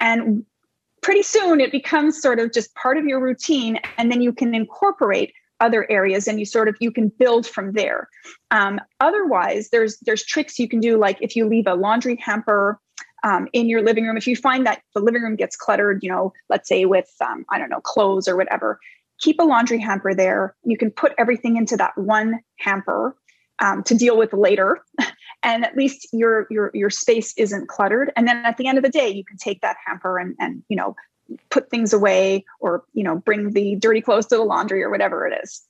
And 0.00 0.44
pretty 1.02 1.22
soon 1.22 1.60
it 1.60 1.70
becomes 1.70 2.20
sort 2.20 2.40
of 2.40 2.52
just 2.52 2.74
part 2.74 2.96
of 2.96 3.04
your 3.04 3.20
routine. 3.20 3.78
And 3.98 4.10
then 4.10 4.22
you 4.22 4.32
can 4.32 4.54
incorporate 4.54 5.32
other 5.60 5.86
areas 5.90 6.26
and 6.26 6.38
you 6.38 6.46
sort 6.46 6.68
of 6.68 6.76
you 6.80 6.90
can 6.90 7.08
build 7.18 7.46
from 7.46 7.72
there 7.72 8.08
um, 8.50 8.80
otherwise 8.98 9.68
there's 9.70 9.98
there's 10.00 10.24
tricks 10.24 10.58
you 10.58 10.68
can 10.68 10.80
do 10.80 10.96
like 10.96 11.18
if 11.20 11.36
you 11.36 11.46
leave 11.46 11.66
a 11.66 11.74
laundry 11.74 12.16
hamper 12.16 12.80
um, 13.22 13.48
in 13.52 13.68
your 13.68 13.82
living 13.82 14.06
room. 14.06 14.16
If 14.16 14.26
you 14.26 14.36
find 14.36 14.66
that 14.66 14.82
the 14.94 15.00
living 15.00 15.22
room 15.22 15.36
gets 15.36 15.56
cluttered, 15.56 16.02
you 16.02 16.10
know, 16.10 16.32
let's 16.48 16.68
say 16.68 16.84
with, 16.84 17.10
um, 17.20 17.44
I 17.50 17.58
don't 17.58 17.70
know, 17.70 17.80
clothes 17.80 18.28
or 18.28 18.36
whatever, 18.36 18.78
keep 19.18 19.40
a 19.40 19.44
laundry 19.44 19.78
hamper 19.78 20.14
there. 20.14 20.54
You 20.64 20.76
can 20.76 20.90
put 20.90 21.12
everything 21.18 21.56
into 21.56 21.76
that 21.76 21.96
one 21.96 22.40
hamper 22.58 23.16
um, 23.58 23.82
to 23.84 23.94
deal 23.94 24.16
with 24.16 24.32
later. 24.32 24.78
and 25.42 25.64
at 25.64 25.76
least 25.76 26.08
your, 26.12 26.46
your, 26.50 26.70
your 26.74 26.90
space 26.90 27.34
isn't 27.36 27.68
cluttered. 27.68 28.12
And 28.16 28.26
then 28.26 28.44
at 28.44 28.56
the 28.56 28.66
end 28.66 28.78
of 28.78 28.84
the 28.84 28.90
day, 28.90 29.08
you 29.08 29.24
can 29.24 29.36
take 29.36 29.60
that 29.60 29.76
hamper 29.86 30.18
and, 30.18 30.34
and, 30.38 30.62
you 30.68 30.76
know, 30.76 30.96
put 31.50 31.70
things 31.70 31.92
away 31.92 32.44
or, 32.60 32.82
you 32.92 33.04
know, 33.04 33.16
bring 33.16 33.52
the 33.52 33.76
dirty 33.76 34.00
clothes 34.00 34.26
to 34.26 34.36
the 34.36 34.42
laundry 34.42 34.82
or 34.82 34.90
whatever 34.90 35.26
it 35.26 35.38
is. 35.42 35.62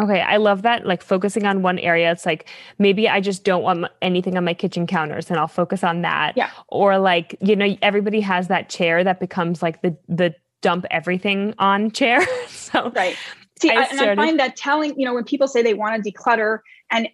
Okay, 0.00 0.20
I 0.20 0.38
love 0.38 0.62
that. 0.62 0.86
Like 0.86 1.02
focusing 1.02 1.44
on 1.46 1.62
one 1.62 1.78
area. 1.78 2.10
It's 2.10 2.24
like 2.24 2.48
maybe 2.78 3.08
I 3.08 3.20
just 3.20 3.44
don't 3.44 3.62
want 3.62 3.86
anything 4.00 4.36
on 4.36 4.44
my 4.44 4.54
kitchen 4.54 4.86
counters, 4.86 5.30
and 5.30 5.38
I'll 5.38 5.48
focus 5.48 5.84
on 5.84 6.02
that. 6.02 6.36
Yeah. 6.36 6.50
Or 6.68 6.98
like 6.98 7.36
you 7.40 7.54
know, 7.54 7.76
everybody 7.82 8.20
has 8.20 8.48
that 8.48 8.68
chair 8.68 9.04
that 9.04 9.20
becomes 9.20 9.62
like 9.62 9.82
the 9.82 9.96
the 10.08 10.34
dump 10.62 10.86
everything 10.90 11.54
on 11.58 11.90
chair. 11.90 12.26
so 12.48 12.90
right. 12.94 13.16
See, 13.60 13.70
I, 13.70 13.84
started- 13.84 14.12
and 14.12 14.20
I 14.20 14.24
find 14.26 14.40
that 14.40 14.56
telling 14.56 14.98
you 14.98 15.04
know 15.04 15.12
when 15.14 15.24
people 15.24 15.46
say 15.46 15.62
they 15.62 15.74
want 15.74 16.02
to 16.02 16.12
declutter, 16.12 16.60
and 16.90 17.08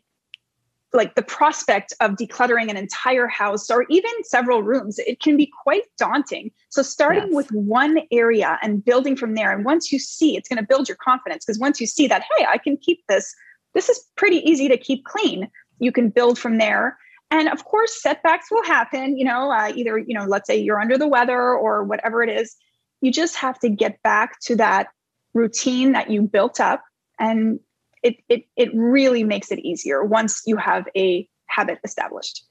like 0.96 1.14
the 1.14 1.22
prospect 1.22 1.92
of 2.00 2.12
decluttering 2.12 2.70
an 2.70 2.76
entire 2.76 3.26
house 3.26 3.70
or 3.70 3.86
even 3.88 4.10
several 4.24 4.62
rooms 4.62 4.98
it 4.98 5.20
can 5.20 5.36
be 5.36 5.50
quite 5.62 5.84
daunting. 5.98 6.50
So 6.70 6.82
starting 6.82 7.26
yes. 7.26 7.34
with 7.34 7.52
one 7.52 8.00
area 8.10 8.58
and 8.62 8.84
building 8.84 9.16
from 9.16 9.34
there 9.34 9.52
and 9.52 9.64
once 9.64 9.92
you 9.92 9.98
see 9.98 10.36
it's 10.36 10.48
going 10.48 10.58
to 10.58 10.66
build 10.66 10.88
your 10.88 10.96
confidence 10.96 11.44
because 11.44 11.58
once 11.58 11.80
you 11.80 11.86
see 11.86 12.06
that 12.08 12.22
hey 12.36 12.46
i 12.48 12.58
can 12.58 12.76
keep 12.76 13.04
this 13.08 13.34
this 13.74 13.88
is 13.88 14.02
pretty 14.16 14.38
easy 14.38 14.68
to 14.68 14.76
keep 14.76 15.04
clean 15.04 15.48
you 15.78 15.92
can 15.92 16.08
build 16.08 16.38
from 16.38 16.58
there. 16.58 16.96
And 17.30 17.48
of 17.48 17.64
course 17.64 18.00
setbacks 18.02 18.50
will 18.50 18.64
happen 18.64 19.18
you 19.18 19.24
know 19.24 19.50
uh, 19.50 19.72
either 19.74 19.98
you 19.98 20.18
know 20.18 20.24
let's 20.24 20.46
say 20.46 20.56
you're 20.56 20.80
under 20.80 20.98
the 20.98 21.08
weather 21.08 21.38
or 21.54 21.84
whatever 21.84 22.22
it 22.22 22.30
is. 22.30 22.56
You 23.02 23.12
just 23.12 23.36
have 23.36 23.58
to 23.60 23.68
get 23.68 24.02
back 24.02 24.40
to 24.42 24.56
that 24.56 24.88
routine 25.34 25.92
that 25.92 26.10
you 26.10 26.22
built 26.22 26.60
up 26.60 26.82
and 27.18 27.60
it, 28.06 28.16
it, 28.28 28.46
it 28.56 28.70
really 28.74 29.24
makes 29.24 29.50
it 29.50 29.58
easier 29.58 30.04
once 30.04 30.42
you 30.46 30.56
have 30.56 30.84
a 30.96 31.28
habit 31.46 31.78
established. 31.84 32.44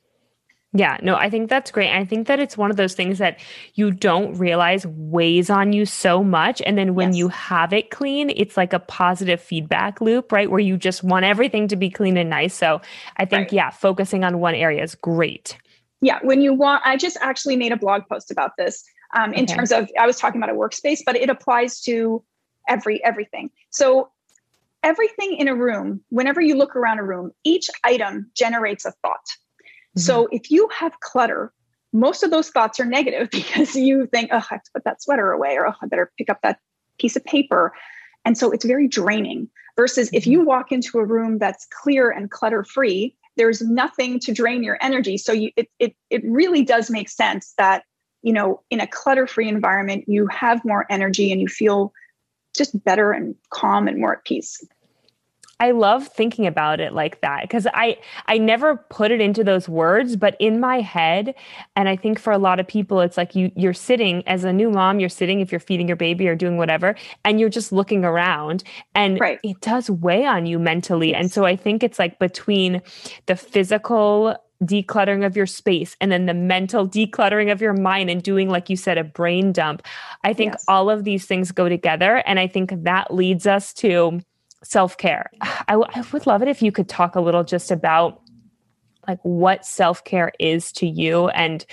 Yeah, 0.77 0.97
no, 1.01 1.15
I 1.15 1.29
think 1.29 1.49
that's 1.49 1.71
great. 1.71 1.89
I 1.89 2.03
think 2.03 2.27
that 2.27 2.41
it's 2.41 2.57
one 2.57 2.69
of 2.69 2.75
those 2.75 2.95
things 2.95 3.17
that 3.19 3.39
you 3.75 3.91
don't 3.91 4.37
realize 4.37 4.85
weighs 4.85 5.49
on 5.49 5.71
you 5.71 5.85
so 5.85 6.21
much. 6.21 6.61
And 6.65 6.77
then 6.77 6.95
when 6.95 7.09
yes. 7.09 7.17
you 7.17 7.27
have 7.29 7.71
it 7.71 7.91
clean, 7.91 8.29
it's 8.29 8.57
like 8.57 8.73
a 8.73 8.79
positive 8.79 9.39
feedback 9.39 10.01
loop, 10.01 10.33
right? 10.33 10.51
Where 10.51 10.59
you 10.59 10.75
just 10.75 11.01
want 11.01 11.23
everything 11.23 11.69
to 11.69 11.77
be 11.77 11.89
clean 11.89 12.17
and 12.17 12.29
nice. 12.29 12.53
So 12.53 12.81
I 13.15 13.23
think, 13.23 13.43
right. 13.43 13.53
yeah, 13.53 13.69
focusing 13.69 14.25
on 14.25 14.39
one 14.39 14.53
area 14.53 14.83
is 14.83 14.95
great. 14.95 15.57
Yeah, 16.01 16.19
when 16.23 16.41
you 16.41 16.53
want, 16.53 16.83
I 16.85 16.97
just 16.97 17.17
actually 17.21 17.55
made 17.55 17.71
a 17.71 17.77
blog 17.77 18.01
post 18.11 18.29
about 18.29 18.51
this 18.57 18.83
um, 19.15 19.33
in 19.33 19.45
okay. 19.45 19.55
terms 19.55 19.71
of, 19.71 19.87
I 19.97 20.05
was 20.05 20.17
talking 20.19 20.43
about 20.43 20.53
a 20.53 20.59
workspace, 20.59 20.99
but 21.05 21.15
it 21.15 21.29
applies 21.29 21.79
to 21.83 22.21
every 22.67 23.01
everything. 23.05 23.49
So 23.69 24.09
everything 24.85 25.35
in 25.37 25.49
a 25.49 25.55
room, 25.55 25.99
whenever 26.09 26.39
you 26.39 26.55
look 26.55 26.75
around 26.75 26.99
a 26.99 27.03
room, 27.03 27.31
each 27.43 27.69
item 27.83 28.31
generates 28.35 28.85
a 28.85 28.91
thought. 29.01 29.25
Mm-hmm. 29.25 30.01
So 30.01 30.29
if 30.31 30.51
you 30.51 30.69
have 30.69 30.99
clutter, 31.01 31.51
most 31.91 32.23
of 32.23 32.29
those 32.29 32.49
thoughts 32.49 32.79
are 32.79 32.85
negative 32.85 33.29
because 33.31 33.75
you 33.75 34.07
think, 34.07 34.29
oh, 34.31 34.37
I 34.37 34.45
have 34.51 34.63
to 34.63 34.71
put 34.73 34.85
that 34.85 35.01
sweater 35.01 35.31
away, 35.31 35.55
or 35.57 35.67
oh, 35.67 35.73
I 35.81 35.87
better 35.87 36.11
pick 36.17 36.29
up 36.29 36.39
that 36.43 36.59
piece 36.99 37.15
of 37.17 37.25
paper. 37.25 37.73
And 38.23 38.37
so 38.37 38.51
it's 38.51 38.63
very 38.63 38.87
draining. 38.87 39.49
Versus 39.75 40.09
if 40.13 40.25
you 40.25 40.39
mm-hmm. 40.39 40.47
walk 40.47 40.71
into 40.71 40.99
a 40.99 41.05
room 41.05 41.37
that's 41.37 41.67
clear 41.81 42.09
and 42.09 42.31
clutter 42.31 42.63
free, 42.63 43.17
there's 43.35 43.61
nothing 43.61 44.19
to 44.21 44.31
drain 44.31 44.63
your 44.63 44.77
energy. 44.79 45.17
So 45.17 45.33
you, 45.33 45.51
it, 45.57 45.67
it, 45.79 45.95
it 46.09 46.21
really 46.23 46.63
does 46.63 46.89
make 46.89 47.09
sense 47.09 47.53
that, 47.57 47.83
you 48.21 48.31
know, 48.31 48.61
in 48.69 48.79
a 48.79 48.87
clutter 48.87 49.27
free 49.27 49.49
environment, 49.49 50.05
you 50.07 50.27
have 50.27 50.63
more 50.63 50.85
energy 50.89 51.31
and 51.31 51.41
you 51.41 51.49
feel 51.49 51.91
just 52.55 52.81
better 52.83 53.11
and 53.11 53.35
calm 53.49 53.87
and 53.87 53.99
more 53.99 54.13
at 54.13 54.23
peace. 54.25 54.65
I 55.59 55.71
love 55.71 56.07
thinking 56.07 56.45
about 56.45 56.81
it 56.81 56.93
like 56.93 57.21
that 57.21 57.43
because 57.43 57.65
I 57.73 57.97
I 58.27 58.37
never 58.37 58.75
put 58.89 59.11
it 59.11 59.21
into 59.21 59.43
those 59.43 59.69
words, 59.69 60.17
but 60.17 60.35
in 60.39 60.59
my 60.59 60.81
head, 60.81 61.33
and 61.77 61.87
I 61.87 61.95
think 61.95 62.19
for 62.19 62.33
a 62.33 62.37
lot 62.37 62.59
of 62.59 62.67
people, 62.67 62.99
it's 62.99 63.15
like 63.15 63.35
you 63.35 63.51
you're 63.55 63.73
sitting 63.73 64.21
as 64.27 64.43
a 64.43 64.51
new 64.51 64.69
mom, 64.69 64.99
you're 64.99 65.07
sitting 65.07 65.39
if 65.39 65.51
you're 65.51 65.59
feeding 65.59 65.87
your 65.87 65.95
baby 65.95 66.27
or 66.27 66.35
doing 66.35 66.57
whatever, 66.57 66.95
and 67.23 67.39
you're 67.39 67.49
just 67.49 67.71
looking 67.71 68.03
around, 68.03 68.63
and 68.95 69.17
right. 69.19 69.39
it 69.43 69.61
does 69.61 69.89
weigh 69.89 70.25
on 70.25 70.45
you 70.45 70.59
mentally. 70.59 71.11
Yes. 71.11 71.21
And 71.21 71.31
so 71.31 71.45
I 71.45 71.55
think 71.55 71.83
it's 71.83 71.99
like 71.99 72.19
between 72.19 72.81
the 73.27 73.37
physical 73.37 74.35
decluttering 74.63 75.25
of 75.25 75.37
your 75.37 75.45
space 75.45 75.95
and 76.01 76.11
then 76.11 76.25
the 76.25 76.33
mental 76.33 76.87
decluttering 76.87 77.51
of 77.51 77.61
your 77.61 77.73
mind 77.73 78.09
and 78.09 78.23
doing 78.23 78.49
like 78.49 78.69
you 78.69 78.77
said 78.77 78.97
a 78.97 79.03
brain 79.03 79.51
dump 79.51 79.81
i 80.23 80.31
think 80.31 80.53
yes. 80.53 80.63
all 80.69 80.89
of 80.89 81.03
these 81.03 81.25
things 81.25 81.51
go 81.51 81.67
together 81.67 82.23
and 82.25 82.39
i 82.39 82.47
think 82.47 82.71
that 82.83 83.13
leads 83.13 83.45
us 83.45 83.73
to 83.73 84.21
self-care. 84.65 85.29
I, 85.41 85.73
w- 85.73 85.89
I 85.93 86.03
would 86.11 86.25
love 86.25 86.41
it 86.41 86.47
if 86.47 86.61
you 86.61 86.71
could 86.71 86.89
talk 86.89 87.15
a 87.15 87.21
little 87.21 87.43
just 87.43 87.71
about 87.71 88.21
like 89.07 89.19
what 89.21 89.65
self-care 89.65 90.31
is 90.39 90.71
to 90.71 90.87
you 90.87 91.29
and 91.29 91.65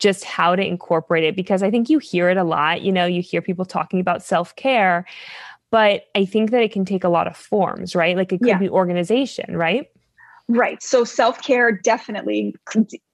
just 0.00 0.24
how 0.24 0.56
to 0.56 0.66
incorporate 0.66 1.22
it 1.22 1.36
because 1.36 1.62
i 1.62 1.70
think 1.70 1.88
you 1.88 1.98
hear 1.98 2.28
it 2.28 2.36
a 2.36 2.42
lot 2.42 2.82
you 2.82 2.90
know 2.90 3.06
you 3.06 3.22
hear 3.22 3.40
people 3.40 3.64
talking 3.64 4.00
about 4.00 4.24
self-care 4.24 5.06
but 5.70 6.06
i 6.16 6.24
think 6.24 6.50
that 6.50 6.62
it 6.62 6.72
can 6.72 6.84
take 6.84 7.04
a 7.04 7.08
lot 7.08 7.28
of 7.28 7.36
forms 7.36 7.94
right? 7.94 8.16
Like 8.16 8.32
it 8.32 8.38
could 8.38 8.48
yeah. 8.48 8.58
be 8.58 8.68
organization 8.68 9.56
right? 9.56 9.86
Right. 10.48 10.82
So 10.82 11.04
self-care 11.04 11.70
definitely 11.70 12.56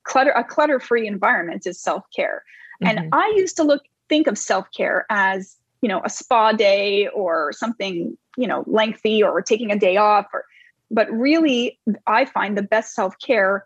clutter 0.04 0.30
a 0.30 0.42
clutter-free 0.42 1.06
environment 1.06 1.66
is 1.66 1.78
self-care. 1.78 2.42
Mm-hmm. 2.82 2.98
and 2.98 3.08
i 3.12 3.34
used 3.36 3.56
to 3.56 3.62
look 3.62 3.82
think 4.08 4.26
of 4.26 4.38
self-care 4.38 5.04
as 5.10 5.56
you 5.86 5.88
know 5.92 6.02
a 6.04 6.10
spa 6.10 6.50
day 6.50 7.06
or 7.14 7.52
something 7.52 8.18
you 8.36 8.48
know 8.48 8.64
lengthy 8.66 9.22
or 9.22 9.40
taking 9.40 9.70
a 9.70 9.78
day 9.78 9.96
off 9.96 10.26
or 10.32 10.44
but 10.90 11.08
really 11.12 11.78
i 12.08 12.24
find 12.24 12.58
the 12.58 12.62
best 12.62 12.92
self-care 12.92 13.64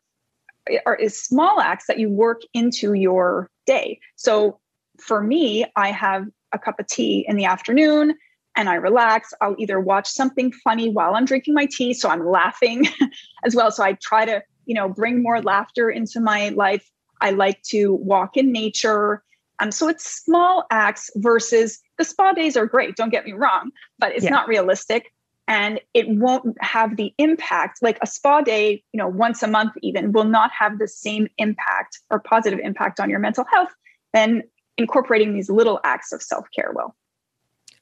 are, 0.85 0.96
is 0.96 1.16
small 1.16 1.61
acts 1.61 1.87
that 1.87 1.98
you 1.98 2.11
work 2.11 2.42
into 2.52 2.92
your 2.92 3.48
day. 3.64 3.98
So 4.16 4.61
for 5.00 5.22
me 5.22 5.64
i 5.76 5.90
have 5.90 6.26
a 6.52 6.59
cup 6.59 6.78
of 6.78 6.87
tea 6.88 7.24
in 7.26 7.37
the 7.37 7.46
afternoon 7.46 8.14
and 8.54 8.68
i 8.68 8.74
relax. 8.74 9.33
I'll 9.40 9.56
either 9.59 9.80
watch 9.80 10.06
something 10.06 10.52
funny 10.52 10.90
while 10.90 11.14
i'm 11.14 11.24
drinking 11.24 11.54
my 11.54 11.66
tea 11.74 11.94
so 11.94 12.11
i'm 12.11 12.26
laughing 12.26 12.87
as 13.46 13.56
well. 13.56 13.70
So 13.70 13.83
i 13.83 13.94
try 13.94 14.26
to 14.26 14.42
you 14.66 14.74
know 14.74 14.90
bring 14.90 15.22
more 15.22 15.40
laughter 15.40 15.88
into 15.88 16.20
my 16.20 16.50
life. 16.50 16.87
I 17.22 17.30
like 17.30 17.62
to 17.70 17.94
walk 17.94 18.37
in 18.37 18.52
nature. 18.52 19.24
Um, 19.61 19.70
so 19.70 19.88
it's 19.88 20.04
small 20.04 20.66
acts 20.70 21.11
versus 21.16 21.80
the 22.00 22.04
spa 22.06 22.32
days 22.32 22.56
are 22.56 22.64
great, 22.64 22.96
don't 22.96 23.10
get 23.10 23.26
me 23.26 23.32
wrong, 23.32 23.70
but 23.98 24.12
it's 24.12 24.24
yeah. 24.24 24.30
not 24.30 24.48
realistic 24.48 25.12
and 25.46 25.80
it 25.92 26.08
won't 26.08 26.56
have 26.62 26.96
the 26.96 27.12
impact 27.18 27.80
like 27.82 27.98
a 28.00 28.06
spa 28.06 28.40
day, 28.40 28.82
you 28.94 28.98
know, 28.98 29.06
once 29.06 29.42
a 29.42 29.46
month 29.46 29.74
even 29.82 30.10
will 30.10 30.24
not 30.24 30.50
have 30.58 30.78
the 30.78 30.88
same 30.88 31.28
impact 31.36 31.98
or 32.08 32.18
positive 32.18 32.58
impact 32.62 33.00
on 33.00 33.10
your 33.10 33.18
mental 33.18 33.44
health 33.52 33.68
than 34.14 34.42
incorporating 34.78 35.34
these 35.34 35.50
little 35.50 35.78
acts 35.84 36.10
of 36.10 36.22
self-care 36.22 36.72
will. 36.74 36.96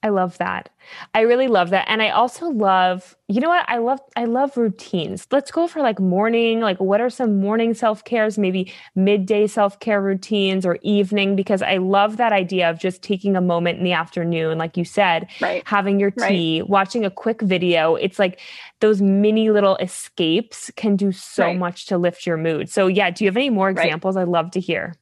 I 0.00 0.10
love 0.10 0.38
that. 0.38 0.70
I 1.12 1.22
really 1.22 1.48
love 1.48 1.70
that. 1.70 1.86
And 1.88 2.00
I 2.00 2.10
also 2.10 2.46
love, 2.46 3.16
you 3.26 3.40
know 3.40 3.48
what? 3.48 3.64
I 3.68 3.78
love 3.78 3.98
I 4.14 4.26
love 4.26 4.56
routines. 4.56 5.26
Let's 5.32 5.50
go 5.50 5.66
for 5.66 5.82
like 5.82 5.98
morning, 5.98 6.60
like 6.60 6.78
what 6.78 7.00
are 7.00 7.10
some 7.10 7.40
morning 7.40 7.74
self-cares, 7.74 8.38
maybe 8.38 8.72
midday 8.94 9.48
self-care 9.48 10.00
routines 10.00 10.64
or 10.64 10.78
evening 10.82 11.34
because 11.34 11.62
I 11.62 11.78
love 11.78 12.16
that 12.18 12.32
idea 12.32 12.70
of 12.70 12.78
just 12.78 13.02
taking 13.02 13.34
a 13.34 13.40
moment 13.40 13.78
in 13.78 13.84
the 13.84 13.92
afternoon 13.92 14.56
like 14.56 14.76
you 14.76 14.84
said, 14.84 15.28
right. 15.40 15.64
having 15.66 15.98
your 15.98 16.12
tea, 16.12 16.60
right. 16.60 16.70
watching 16.70 17.04
a 17.04 17.10
quick 17.10 17.42
video. 17.42 17.96
It's 17.96 18.20
like 18.20 18.38
those 18.78 19.02
mini 19.02 19.50
little 19.50 19.76
escapes 19.78 20.70
can 20.76 20.94
do 20.94 21.10
so 21.10 21.46
right. 21.46 21.58
much 21.58 21.86
to 21.86 21.98
lift 21.98 22.24
your 22.24 22.36
mood. 22.36 22.70
So 22.70 22.86
yeah, 22.86 23.10
do 23.10 23.24
you 23.24 23.28
have 23.28 23.36
any 23.36 23.50
more 23.50 23.68
examples? 23.68 24.16
I'd 24.16 24.28
love 24.28 24.52
to 24.52 24.60
hear. 24.60 24.94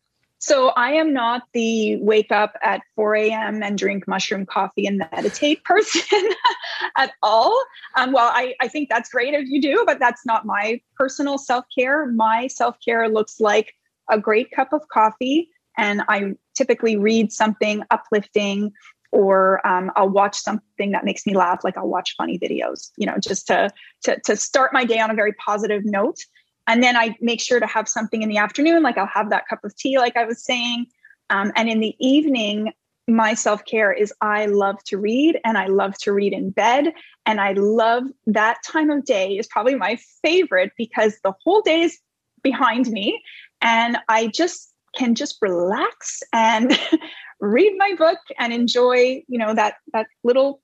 So 0.46 0.68
I 0.76 0.92
am 0.92 1.12
not 1.12 1.42
the 1.54 1.96
wake 1.96 2.30
up 2.30 2.54
at 2.62 2.80
4 2.94 3.16
a.m. 3.16 3.64
and 3.64 3.76
drink 3.76 4.06
mushroom 4.06 4.46
coffee 4.46 4.86
and 4.86 4.98
meditate 4.98 5.64
person 5.64 6.22
at 6.96 7.14
all. 7.20 7.60
Um, 7.96 8.12
well, 8.12 8.30
I, 8.32 8.54
I 8.60 8.68
think 8.68 8.88
that's 8.88 9.10
great 9.10 9.34
if 9.34 9.48
you 9.48 9.60
do, 9.60 9.82
but 9.84 9.98
that's 9.98 10.24
not 10.24 10.46
my 10.46 10.80
personal 10.94 11.36
self 11.36 11.64
care. 11.76 12.06
My 12.12 12.46
self 12.46 12.76
care 12.78 13.08
looks 13.08 13.40
like 13.40 13.74
a 14.08 14.20
great 14.20 14.52
cup 14.52 14.72
of 14.72 14.86
coffee, 14.86 15.48
and 15.76 16.02
I 16.08 16.34
typically 16.54 16.96
read 16.96 17.32
something 17.32 17.82
uplifting 17.90 18.70
or 19.10 19.66
um, 19.66 19.90
I'll 19.96 20.08
watch 20.08 20.36
something 20.36 20.92
that 20.92 21.04
makes 21.04 21.26
me 21.26 21.34
laugh, 21.34 21.64
like 21.64 21.76
I'll 21.76 21.88
watch 21.88 22.14
funny 22.16 22.38
videos, 22.38 22.92
you 22.96 23.06
know, 23.06 23.16
just 23.18 23.48
to, 23.48 23.70
to, 24.04 24.20
to 24.20 24.36
start 24.36 24.72
my 24.72 24.84
day 24.84 25.00
on 25.00 25.10
a 25.10 25.14
very 25.14 25.32
positive 25.32 25.84
note. 25.84 26.18
And 26.66 26.82
then 26.82 26.96
I 26.96 27.16
make 27.20 27.40
sure 27.40 27.60
to 27.60 27.66
have 27.66 27.88
something 27.88 28.22
in 28.22 28.28
the 28.28 28.38
afternoon, 28.38 28.82
like 28.82 28.98
I'll 28.98 29.06
have 29.06 29.30
that 29.30 29.48
cup 29.48 29.64
of 29.64 29.76
tea, 29.76 29.98
like 29.98 30.16
I 30.16 30.24
was 30.24 30.42
saying. 30.42 30.86
Um, 31.30 31.52
and 31.56 31.68
in 31.68 31.80
the 31.80 31.94
evening, 31.98 32.72
my 33.08 33.34
self 33.34 33.64
care 33.64 33.92
is 33.92 34.12
I 34.20 34.46
love 34.46 34.82
to 34.84 34.98
read 34.98 35.38
and 35.44 35.56
I 35.56 35.66
love 35.66 35.96
to 35.98 36.12
read 36.12 36.32
in 36.32 36.50
bed. 36.50 36.92
And 37.24 37.40
I 37.40 37.52
love 37.52 38.04
that 38.26 38.58
time 38.64 38.90
of 38.90 39.04
day 39.04 39.38
is 39.38 39.46
probably 39.46 39.76
my 39.76 39.96
favorite 40.22 40.72
because 40.76 41.16
the 41.22 41.34
whole 41.44 41.62
day 41.62 41.82
is 41.82 41.98
behind 42.42 42.88
me 42.88 43.22
and 43.60 43.98
I 44.08 44.28
just 44.28 44.72
can 44.96 45.14
just 45.14 45.38
relax 45.40 46.22
and 46.32 46.78
read 47.40 47.74
my 47.76 47.94
book 47.96 48.18
and 48.38 48.52
enjoy, 48.52 49.22
you 49.28 49.38
know, 49.38 49.54
that 49.54 49.74
that 49.92 50.06
little 50.24 50.60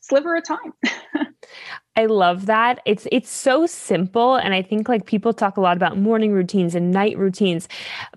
sliver 0.00 0.36
of 0.36 0.44
time. 0.44 0.72
I 1.96 2.06
love 2.06 2.46
that. 2.46 2.80
It's 2.84 3.06
it's 3.10 3.30
so 3.30 3.66
simple 3.66 4.34
and 4.36 4.52
I 4.52 4.60
think 4.60 4.88
like 4.88 5.06
people 5.06 5.32
talk 5.32 5.56
a 5.56 5.60
lot 5.62 5.76
about 5.76 5.96
morning 5.96 6.32
routines 6.32 6.74
and 6.74 6.90
night 6.90 7.16
routines, 7.16 7.68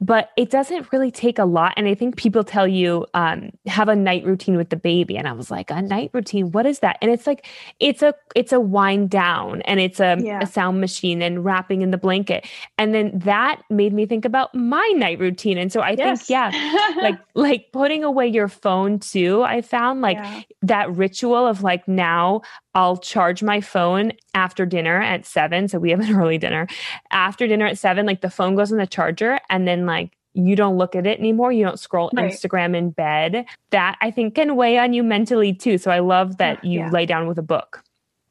but 0.01 0.31
it 0.35 0.49
doesn't 0.49 0.91
really 0.91 1.11
take 1.11 1.39
a 1.39 1.45
lot 1.45 1.73
and 1.77 1.87
I 1.87 1.95
think 1.95 2.17
people 2.17 2.43
tell 2.43 2.67
you 2.67 3.05
um, 3.13 3.51
have 3.67 3.87
a 3.87 3.95
night 3.95 4.25
routine 4.25 4.57
with 4.57 4.69
the 4.69 4.75
baby 4.75 5.17
and 5.17 5.27
I 5.27 5.31
was 5.31 5.49
like, 5.49 5.71
"A 5.71 5.81
night 5.81 6.11
routine? 6.13 6.51
What 6.51 6.65
is 6.65 6.79
that?" 6.79 6.97
And 7.01 7.09
it's 7.09 7.25
like 7.25 7.45
it's 7.79 8.01
a 8.01 8.13
it's 8.35 8.51
a 8.51 8.59
wind 8.59 9.09
down 9.09 9.61
and 9.61 9.79
it's 9.79 10.01
a, 10.01 10.17
yeah. 10.19 10.41
a 10.41 10.45
sound 10.45 10.81
machine 10.81 11.21
and 11.21 11.45
wrapping 11.45 11.81
in 11.81 11.91
the 11.91 11.97
blanket. 11.97 12.45
And 12.77 12.93
then 12.93 13.17
that 13.19 13.61
made 13.69 13.93
me 13.93 14.05
think 14.05 14.25
about 14.25 14.53
my 14.53 14.85
night 14.95 15.19
routine. 15.19 15.57
And 15.57 15.71
so 15.71 15.79
I 15.79 15.91
yes. 15.91 16.19
think 16.19 16.29
yeah, 16.29 16.93
like 17.01 17.19
like 17.33 17.71
putting 17.71 18.03
away 18.03 18.27
your 18.27 18.49
phone 18.49 18.99
too. 18.99 19.43
I 19.43 19.61
found 19.61 20.01
like 20.01 20.17
yeah. 20.17 20.41
that 20.63 20.93
ritual 20.93 21.47
of 21.47 21.63
like 21.63 21.87
now 21.87 22.41
I'll 22.75 22.97
charge 22.97 23.41
my 23.41 23.61
phone 23.69 24.11
after 24.33 24.65
dinner 24.65 25.01
at 25.01 25.25
seven. 25.25 25.67
So 25.67 25.79
we 25.79 25.91
have 25.91 25.99
an 25.99 26.15
early 26.19 26.37
dinner. 26.37 26.67
After 27.11 27.47
dinner 27.47 27.65
at 27.65 27.77
seven, 27.77 28.05
like 28.05 28.21
the 28.21 28.29
phone 28.29 28.55
goes 28.55 28.71
on 28.71 28.77
the 28.77 28.87
charger 28.87 29.39
and 29.49 29.67
then 29.67 29.85
like 29.85 30.11
you 30.33 30.55
don't 30.55 30.77
look 30.77 30.95
at 30.95 31.07
it 31.07 31.19
anymore. 31.19 31.51
You 31.51 31.65
don't 31.65 31.79
scroll 31.79 32.09
right. 32.13 32.31
Instagram 32.31 32.75
in 32.75 32.91
bed. 32.91 33.45
That 33.71 33.97
I 34.01 34.11
think 34.11 34.35
can 34.35 34.55
weigh 34.55 34.77
on 34.77 34.93
you 34.93 35.03
mentally 35.03 35.53
too. 35.53 35.77
So 35.77 35.91
I 35.91 35.99
love 35.99 36.37
that 36.37 36.63
you 36.63 36.79
yeah. 36.79 36.89
lay 36.89 37.05
down 37.05 37.27
with 37.27 37.37
a 37.37 37.43
book. 37.43 37.83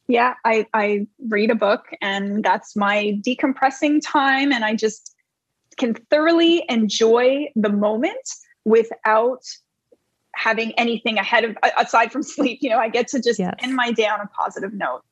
Yeah, 0.06 0.34
I, 0.44 0.66
I 0.72 1.06
read 1.28 1.50
a 1.50 1.54
book 1.54 1.86
and 2.00 2.42
that's 2.42 2.74
my 2.74 3.20
decompressing 3.26 4.00
time. 4.02 4.52
And 4.52 4.64
I 4.64 4.74
just 4.74 5.14
can 5.76 5.94
thoroughly 6.10 6.64
enjoy 6.68 7.50
the 7.54 7.68
moment 7.68 8.28
without 8.64 9.42
having 10.34 10.72
anything 10.72 11.18
ahead 11.18 11.44
of 11.44 11.56
aside 11.78 12.12
from 12.12 12.22
sleep 12.34 12.60
you 12.62 12.70
know 12.70 12.78
i 12.78 12.88
get 12.88 13.08
to 13.08 13.20
just 13.20 13.38
yes. 13.38 13.54
end 13.58 13.74
my 13.74 13.90
day 13.90 14.06
on 14.06 14.20
a 14.20 14.26
positive 14.28 14.72
note 14.72 15.02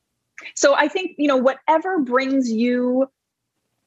so 0.54 0.74
i 0.74 0.88
think 0.88 1.12
you 1.18 1.28
know 1.28 1.36
whatever 1.36 1.98
brings 1.98 2.50
you 2.50 3.08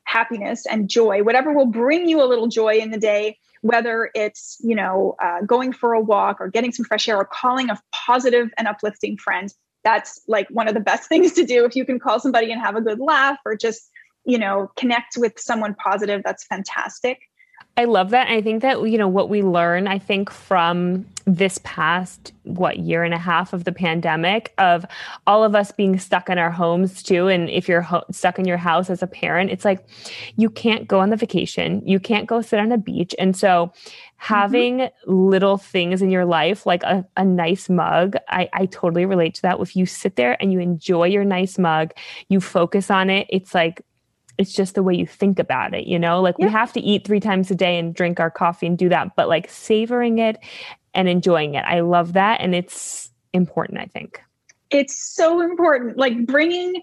happiness 0.04 0.66
and 0.66 0.90
joy 0.90 1.22
whatever 1.24 1.54
will 1.54 1.66
bring 1.66 2.08
you 2.08 2.22
a 2.22 2.26
little 2.26 2.48
joy 2.48 2.76
in 2.76 2.92
the 2.92 2.98
day 2.98 3.38
whether 3.62 4.10
it's 4.16 4.58
you 4.62 4.76
know 4.76 5.16
uh, 5.22 5.42
going 5.42 5.72
for 5.72 5.94
a 5.94 6.02
walk 6.02 6.38
or 6.40 6.48
getting 6.48 6.72
some 6.72 6.86
fresh 6.86 7.08
air 7.08 7.18
or 7.18 7.26
calling 7.26 7.70
a 7.70 7.80
positive 7.94 8.50
and 8.58 8.68
uplifting 8.68 9.18
friend 9.18 9.54
that's 9.84 10.22
like 10.28 10.48
one 10.50 10.68
of 10.68 10.74
the 10.74 10.80
best 10.80 11.08
things 11.10 11.34
to 11.34 11.46
do 11.46 11.66
if 11.66 11.76
you 11.76 11.86
can 11.86 12.00
call 12.00 12.20
somebody 12.20 12.52
and 12.52 12.62
have 12.62 12.76
a 12.76 12.82
good 12.82 13.00
laugh 13.00 13.38
or 13.46 13.56
just 13.56 13.90
you 14.26 14.38
know 14.38 14.72
connect 14.76 15.18
with 15.18 15.40
someone 15.40 15.76
positive 15.76 16.22
that's 16.26 16.46
fantastic 16.46 17.20
I 17.80 17.86
love 17.86 18.10
that. 18.10 18.28
I 18.28 18.42
think 18.42 18.62
that, 18.62 18.90
you 18.90 18.98
know, 18.98 19.08
what 19.08 19.30
we 19.30 19.42
learn, 19.42 19.88
I 19.88 20.00
think, 20.00 20.30
from 20.30 21.06
this 21.26 21.62
past, 21.64 22.34
what, 22.44 22.80
year 22.80 23.06
and 23.06 23.14
a 23.14 23.18
half 23.18 23.54
of 23.54 23.64
the 23.64 23.72
pandemic, 23.72 24.54
of 24.58 24.86
all 25.26 25.46
of 25.46 25.56
us 25.56 25.72
being 25.72 25.98
stuck 25.98 26.30
in 26.30 26.38
our 26.38 26.52
homes 26.52 27.02
too. 27.02 27.30
And 27.30 27.50
if 27.50 27.70
you're 27.70 27.80
ho- 27.80 28.04
stuck 28.12 28.38
in 28.38 28.44
your 28.44 28.58
house 28.58 28.90
as 28.90 29.02
a 29.02 29.08
parent, 29.08 29.50
it's 29.50 29.64
like 29.64 29.88
you 30.36 30.50
can't 30.50 30.90
go 30.90 31.00
on 31.00 31.10
the 31.10 31.16
vacation, 31.16 31.82
you 31.88 32.02
can't 32.02 32.28
go 32.28 32.42
sit 32.42 32.60
on 32.60 32.74
a 32.74 32.78
beach. 32.78 33.16
And 33.18 33.34
so, 33.34 33.72
having 34.18 34.80
mm-hmm. 34.80 35.14
little 35.14 35.58
things 35.58 36.02
in 36.02 36.10
your 36.10 36.26
life, 36.26 36.66
like 36.66 36.84
a, 36.84 37.06
a 37.16 37.24
nice 37.24 37.70
mug, 37.70 38.18
I, 38.28 38.50
I 38.52 38.66
totally 38.66 39.06
relate 39.06 39.36
to 39.36 39.42
that. 39.44 39.58
If 39.62 39.78
you 39.78 39.86
sit 39.86 40.18
there 40.18 40.36
and 40.42 40.52
you 40.52 40.60
enjoy 40.60 41.06
your 41.06 41.24
nice 41.24 41.58
mug, 41.58 41.94
you 42.28 42.42
focus 42.42 42.92
on 42.92 43.10
it, 43.10 43.28
it's 43.30 43.56
like 43.56 43.82
it's 44.40 44.54
just 44.54 44.74
the 44.74 44.82
way 44.82 44.96
you 44.96 45.06
think 45.06 45.38
about 45.38 45.74
it, 45.74 45.86
you 45.86 46.00
know? 46.00 46.22
Like 46.22 46.36
yeah. 46.40 46.46
we 46.46 46.52
have 46.54 46.72
to 46.74 46.80
eat 46.80 47.06
three 47.06 47.20
times 47.20 47.52
a 47.52 47.56
day 47.56 47.78
and 47.78 47.94
drink 47.94 48.22
our 48.22 48.32
coffee 48.32 48.66
and 48.66 48.78
do 48.78 48.88
that, 48.88 49.16
but 49.18 49.28
like 49.28 49.50
savoring 49.50 50.18
it 50.18 50.38
and 50.94 51.10
enjoying 51.10 51.56
it. 51.56 51.66
I 51.68 51.82
love 51.82 52.14
that. 52.14 52.40
And 52.40 52.56
it's 52.56 53.12
important, 53.34 53.80
I 53.80 53.86
think. 53.86 54.24
It's 54.70 54.98
so 54.98 55.42
important. 55.42 55.98
Like 55.98 56.26
bringing 56.26 56.82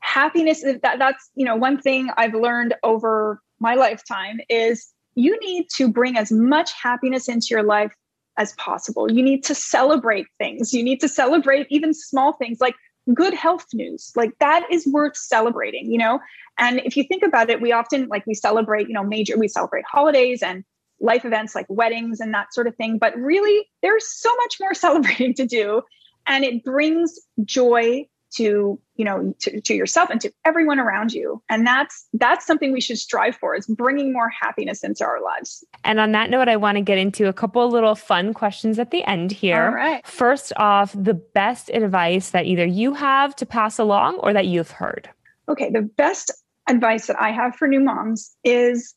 happiness 0.00 0.62
that 0.62 0.98
that's, 0.98 1.30
you 1.34 1.44
know, 1.44 1.56
one 1.56 1.78
thing 1.78 2.08
I've 2.16 2.34
learned 2.34 2.74
over 2.82 3.42
my 3.60 3.74
lifetime 3.74 4.40
is 4.48 4.90
you 5.14 5.38
need 5.40 5.68
to 5.74 5.92
bring 5.92 6.16
as 6.16 6.32
much 6.32 6.72
happiness 6.72 7.28
into 7.28 7.48
your 7.50 7.64
life 7.64 7.92
as 8.38 8.52
possible. 8.54 9.12
You 9.12 9.22
need 9.22 9.44
to 9.44 9.54
celebrate 9.54 10.26
things. 10.38 10.72
You 10.72 10.82
need 10.82 11.00
to 11.00 11.08
celebrate 11.08 11.66
even 11.68 11.92
small 11.92 12.32
things 12.32 12.62
like 12.62 12.76
good 13.14 13.34
health 13.34 13.66
news. 13.72 14.12
Like 14.16 14.38
that 14.38 14.66
is 14.70 14.86
worth 14.86 15.16
celebrating, 15.16 15.90
you 15.90 15.98
know? 15.98 16.20
And 16.58 16.80
if 16.84 16.96
you 16.96 17.04
think 17.04 17.22
about 17.22 17.50
it, 17.50 17.60
we 17.60 17.72
often 17.72 18.08
like 18.08 18.26
we 18.26 18.34
celebrate, 18.34 18.88
you 18.88 18.94
know, 18.94 19.04
major, 19.04 19.38
we 19.38 19.48
celebrate 19.48 19.84
holidays 19.84 20.42
and 20.42 20.64
life 21.00 21.24
events 21.24 21.54
like 21.54 21.66
weddings 21.68 22.20
and 22.20 22.34
that 22.34 22.52
sort 22.52 22.66
of 22.66 22.76
thing. 22.76 22.98
But 22.98 23.16
really, 23.16 23.66
there's 23.82 24.06
so 24.08 24.34
much 24.36 24.56
more 24.60 24.74
celebrating 24.74 25.34
to 25.34 25.46
do. 25.46 25.82
And 26.26 26.44
it 26.44 26.64
brings 26.64 27.18
joy 27.44 28.06
to 28.36 28.78
you 28.96 29.04
know 29.04 29.34
to, 29.40 29.60
to 29.60 29.74
yourself 29.74 30.10
and 30.10 30.20
to 30.20 30.32
everyone 30.44 30.78
around 30.78 31.12
you. 31.12 31.42
And 31.48 31.66
that's 31.66 32.06
that's 32.14 32.46
something 32.46 32.72
we 32.72 32.80
should 32.80 32.98
strive 32.98 33.36
for 33.36 33.54
is 33.54 33.66
bringing 33.66 34.12
more 34.12 34.28
happiness 34.28 34.84
into 34.84 35.04
our 35.04 35.22
lives. 35.22 35.64
And 35.84 36.00
on 36.00 36.12
that 36.12 36.30
note 36.30 36.48
i 36.48 36.56
want 36.56 36.76
to 36.76 36.82
get 36.82 36.98
into 36.98 37.28
a 37.28 37.32
couple 37.32 37.68
little 37.68 37.94
fun 37.94 38.34
questions 38.34 38.78
at 38.78 38.90
the 38.90 39.04
end 39.04 39.32
here. 39.32 39.64
All 39.64 39.74
right. 39.74 40.06
First 40.06 40.52
off 40.56 40.92
the 40.92 41.14
best 41.14 41.70
advice 41.70 42.30
that 42.30 42.46
either 42.46 42.66
you 42.66 42.94
have 42.94 43.34
to 43.36 43.46
pass 43.46 43.78
along 43.78 44.16
or 44.18 44.32
that 44.32 44.46
you've 44.46 44.70
heard? 44.70 45.08
Okay 45.48 45.70
the 45.70 45.82
best 45.82 46.32
advice 46.68 47.06
that 47.06 47.18
i 47.18 47.30
have 47.30 47.56
for 47.56 47.66
new 47.66 47.80
moms 47.80 48.36
is 48.44 48.94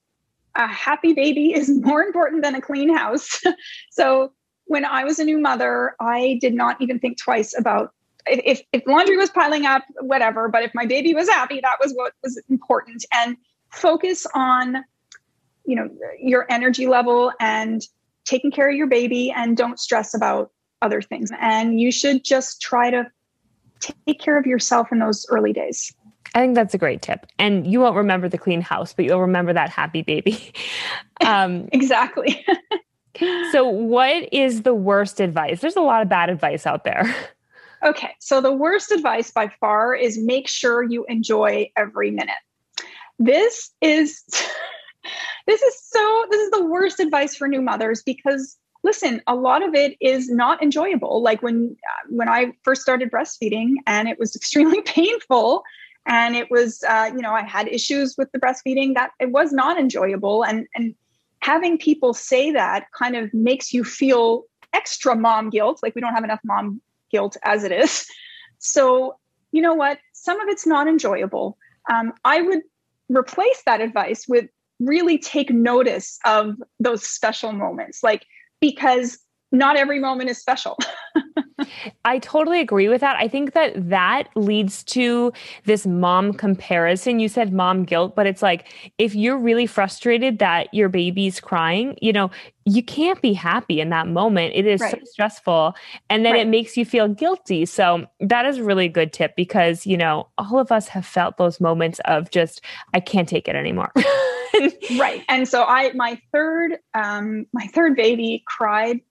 a 0.55 0.67
happy 0.67 1.13
baby 1.13 1.53
is 1.53 1.69
more 1.81 2.03
important 2.03 2.43
than 2.43 2.55
a 2.55 2.61
clean 2.61 2.95
house. 2.95 3.41
So 3.91 4.31
when 4.65 4.85
I 4.85 5.03
was 5.03 5.19
a 5.19 5.25
new 5.25 5.37
mother, 5.37 5.95
I 5.99 6.37
did 6.39 6.53
not 6.53 6.81
even 6.81 6.97
think 6.97 7.17
twice 7.17 7.53
about 7.57 7.93
if, 8.27 8.61
if 8.71 8.83
laundry 8.87 9.17
was 9.17 9.29
piling 9.29 9.65
up, 9.65 9.83
whatever, 9.99 10.47
but 10.47 10.63
if 10.63 10.71
my 10.73 10.85
baby 10.85 11.13
was 11.13 11.29
happy, 11.29 11.59
that 11.61 11.77
was 11.81 11.93
what 11.93 12.13
was 12.23 12.41
important. 12.49 13.05
And 13.13 13.37
focus 13.69 14.25
on, 14.33 14.83
you 15.65 15.75
know, 15.75 15.89
your 16.19 16.45
energy 16.49 16.87
level 16.87 17.31
and 17.39 17.81
taking 18.25 18.51
care 18.51 18.69
of 18.69 18.75
your 18.75 18.87
baby 18.87 19.31
and 19.31 19.57
don't 19.57 19.79
stress 19.79 20.13
about 20.13 20.51
other 20.81 21.01
things. 21.01 21.31
And 21.39 21.79
you 21.79 21.91
should 21.91 22.23
just 22.23 22.61
try 22.61 22.89
to 22.89 23.09
take 23.79 24.19
care 24.19 24.37
of 24.37 24.45
yourself 24.45 24.91
in 24.91 24.99
those 24.99 25.25
early 25.29 25.53
days. 25.53 25.93
I 26.33 26.39
think 26.39 26.55
that's 26.55 26.73
a 26.73 26.77
great 26.77 27.01
tip. 27.01 27.25
And 27.39 27.67
you 27.67 27.81
won't 27.81 27.95
remember 27.95 28.29
the 28.29 28.37
clean 28.37 28.61
house, 28.61 28.93
but 28.93 29.05
you'll 29.05 29.21
remember 29.21 29.53
that 29.53 29.69
happy 29.69 30.01
baby. 30.01 30.53
um, 31.25 31.67
exactly. 31.71 32.45
so, 33.51 33.67
what 33.67 34.29
is 34.31 34.61
the 34.61 34.73
worst 34.73 35.19
advice? 35.19 35.61
There's 35.61 35.75
a 35.75 35.81
lot 35.81 36.01
of 36.01 36.09
bad 36.09 36.29
advice 36.29 36.65
out 36.65 36.83
there. 36.83 37.13
Okay, 37.83 38.11
so 38.19 38.41
the 38.41 38.51
worst 38.51 38.91
advice 38.91 39.31
by 39.31 39.51
far 39.59 39.95
is 39.95 40.19
make 40.19 40.47
sure 40.47 40.83
you 40.83 41.05
enjoy 41.09 41.71
every 41.75 42.11
minute. 42.11 42.35
This 43.17 43.71
is 43.81 44.23
this 45.47 45.61
is 45.61 45.81
so 45.83 46.25
this 46.29 46.41
is 46.41 46.51
the 46.51 46.65
worst 46.65 46.99
advice 46.99 47.35
for 47.35 47.47
new 47.47 47.61
mothers 47.61 48.03
because 48.03 48.57
listen, 48.83 49.21
a 49.27 49.35
lot 49.35 49.63
of 49.63 49.73
it 49.73 49.95
is 49.99 50.29
not 50.29 50.61
enjoyable. 50.61 51.21
Like 51.23 51.41
when 51.41 51.75
uh, 51.89 52.07
when 52.09 52.29
I 52.29 52.53
first 52.63 52.81
started 52.81 53.11
breastfeeding 53.11 53.75
and 53.87 54.07
it 54.07 54.19
was 54.19 54.35
extremely 54.35 54.81
painful 54.81 55.63
and 56.05 56.35
it 56.35 56.51
was 56.51 56.83
uh, 56.87 57.09
you 57.13 57.21
know 57.21 57.31
I 57.31 57.43
had 57.43 57.67
issues 57.67 58.15
with 58.15 58.31
the 58.31 58.39
breastfeeding 58.39 58.93
that 58.93 59.11
it 59.19 59.31
was 59.31 59.51
not 59.51 59.79
enjoyable 59.79 60.43
and 60.43 60.67
and 60.75 60.93
having 61.39 61.79
people 61.79 62.13
say 62.13 62.51
that 62.51 62.85
kind 62.91 63.15
of 63.15 63.33
makes 63.33 63.73
you 63.73 63.83
feel 63.83 64.43
extra 64.73 65.15
mom 65.15 65.49
guilt 65.49 65.79
like 65.81 65.95
we 65.95 66.01
don't 66.01 66.13
have 66.13 66.23
enough 66.23 66.39
mom 66.43 66.79
guilt 67.11 67.37
as 67.43 67.63
it 67.63 67.71
is. 67.71 68.07
So, 68.63 69.15
you 69.51 69.59
know 69.59 69.73
what? 69.73 69.97
Some 70.13 70.39
of 70.39 70.47
it's 70.47 70.67
not 70.67 70.87
enjoyable. 70.87 71.57
Um, 71.91 72.13
I 72.23 72.41
would 72.41 72.61
replace 73.09 73.63
that 73.65 73.81
advice 73.81 74.27
with 74.27 74.45
really 74.79 75.17
take 75.17 75.49
notice 75.49 76.19
of 76.25 76.57
those 76.79 77.01
special 77.01 77.53
moments, 77.53 78.03
like 78.03 78.23
because 78.59 79.17
not 79.51 79.75
every 79.75 79.99
moment 79.99 80.29
is 80.29 80.37
special. 80.37 80.77
I 82.05 82.19
totally 82.19 82.59
agree 82.59 82.87
with 82.87 83.01
that. 83.01 83.15
I 83.17 83.27
think 83.27 83.53
that 83.53 83.89
that 83.89 84.29
leads 84.35 84.83
to 84.85 85.31
this 85.65 85.85
mom 85.85 86.33
comparison. 86.33 87.19
You 87.19 87.27
said 87.27 87.53
mom 87.53 87.83
guilt, 87.83 88.15
but 88.15 88.25
it's 88.25 88.41
like 88.41 88.67
if 88.97 89.13
you're 89.15 89.37
really 89.37 89.67
frustrated 89.67 90.39
that 90.39 90.73
your 90.73 90.89
baby's 90.89 91.39
crying, 91.39 91.97
you 92.01 92.13
know, 92.13 92.31
you 92.65 92.83
can't 92.83 93.21
be 93.21 93.33
happy 93.33 93.81
in 93.81 93.89
that 93.89 94.07
moment. 94.07 94.53
It 94.55 94.65
is 94.65 94.81
right. 94.81 94.91
so 94.91 94.97
stressful. 95.03 95.73
And 96.09 96.25
then 96.25 96.33
right. 96.33 96.41
it 96.41 96.47
makes 96.47 96.77
you 96.77 96.85
feel 96.85 97.07
guilty. 97.07 97.65
So 97.65 98.05
that 98.19 98.45
is 98.45 98.57
a 98.57 98.63
really 98.63 98.87
good 98.87 99.13
tip 99.13 99.35
because, 99.35 99.85
you 99.85 99.97
know, 99.97 100.27
all 100.37 100.59
of 100.59 100.71
us 100.71 100.87
have 100.87 101.05
felt 101.05 101.37
those 101.37 101.59
moments 101.59 101.99
of 102.05 102.29
just, 102.29 102.61
I 102.93 102.99
can't 102.99 103.27
take 103.27 103.47
it 103.47 103.55
anymore. 103.55 103.91
right. 104.99 105.23
And 105.27 105.47
so 105.47 105.63
I, 105.63 105.91
my 105.93 106.19
third, 106.31 106.77
um, 106.93 107.47
my 107.51 107.65
third 107.67 107.95
baby 107.95 108.43
cried 108.45 109.01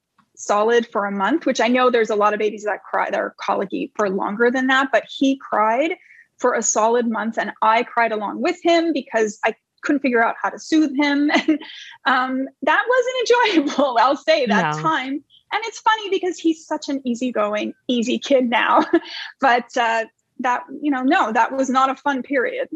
solid 0.41 0.87
for 0.87 1.07
a 1.07 1.13
month, 1.13 1.47
which 1.47 1.61
I 1.61 1.69
know 1.69 1.91
there's 1.91 2.11
a 2.11 2.17
lot 2.17 2.33
of 2.33 2.39
babies 2.39 2.65
that 2.65 2.83
cry 2.83 3.11
that 3.11 3.21
are 3.21 3.35
colicky 3.41 3.93
for 3.95 4.09
longer 4.09 4.51
than 4.51 4.67
that, 4.69 4.89
but 4.93 5.05
he 5.09 5.37
cried 5.37 5.97
for 6.39 6.55
a 6.55 6.63
solid 6.63 7.07
month 7.07 7.39
and 7.39 7.53
I 7.63 7.83
cried 7.83 8.13
along 8.13 8.41
with 8.41 8.59
him 8.63 8.93
because 8.93 9.39
I 9.45 9.55
couldn't 9.83 10.01
figure 10.01 10.25
out 10.25 10.37
how 10.43 10.51
to 10.51 10.59
soothe 10.59 10.97
him. 10.97 11.31
And 11.41 11.59
um, 12.07 12.49
that 12.63 12.85
wasn't 12.89 13.67
enjoyable, 13.67 13.99
I'll 14.01 14.17
say 14.17 14.47
that 14.47 14.77
no. 14.77 14.83
time. 14.83 15.25
And 15.53 15.65
it's 15.65 15.81
funny 15.81 16.09
because 16.11 16.39
he's 16.39 16.67
such 16.67 16.89
an 16.89 17.03
easygoing, 17.05 17.75
easy 17.89 18.19
kid 18.19 18.49
now. 18.49 18.85
but 19.41 19.77
uh, 19.77 20.05
that, 20.39 20.63
you 20.81 20.91
know, 20.91 21.03
no, 21.03 21.33
that 21.33 21.53
was 21.53 21.69
not 21.69 21.91
a 21.91 21.95
fun 21.97 22.23
period. 22.23 22.69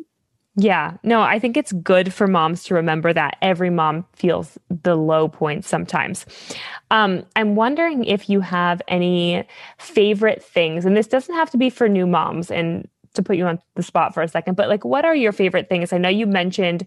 Yeah, 0.57 0.97
no, 1.03 1.21
I 1.21 1.41
think 1.41 1.57
it's 1.57 1.73
good 1.73 2.15
for 2.15 2.29
moms 2.29 2.63
to 2.65 2.75
remember 2.75 3.13
that 3.13 3.37
every 3.43 3.71
mom 3.71 4.07
feels 4.13 4.57
the 4.83 4.95
low 4.95 5.29
points 5.29 5.69
sometimes. 5.69 6.27
Um, 6.93 7.25
I'm 7.35 7.57
wondering 7.57 8.05
if 8.05 8.29
you 8.29 8.41
have 8.41 8.81
any 8.87 9.45
favorite 9.79 10.45
things, 10.45 10.85
and 10.85 10.97
this 10.97 11.09
doesn't 11.09 11.35
have 11.35 11.51
to 11.51 11.57
be 11.57 11.71
for 11.71 11.89
new 11.89 12.07
moms 12.07 12.53
and 12.53 12.89
to 13.15 13.23
put 13.23 13.37
you 13.37 13.47
on 13.47 13.61
the 13.75 13.83
spot 13.83 14.15
for 14.15 14.23
a 14.23 14.29
second, 14.29 14.57
but 14.57 14.69
like, 14.69 14.85
what 14.85 15.05
are 15.05 15.15
your 15.15 15.33
favorite 15.33 15.69
things? 15.69 15.93
I 15.93 15.99
know 15.99 16.09
you 16.09 16.27
mentioned 16.27 16.87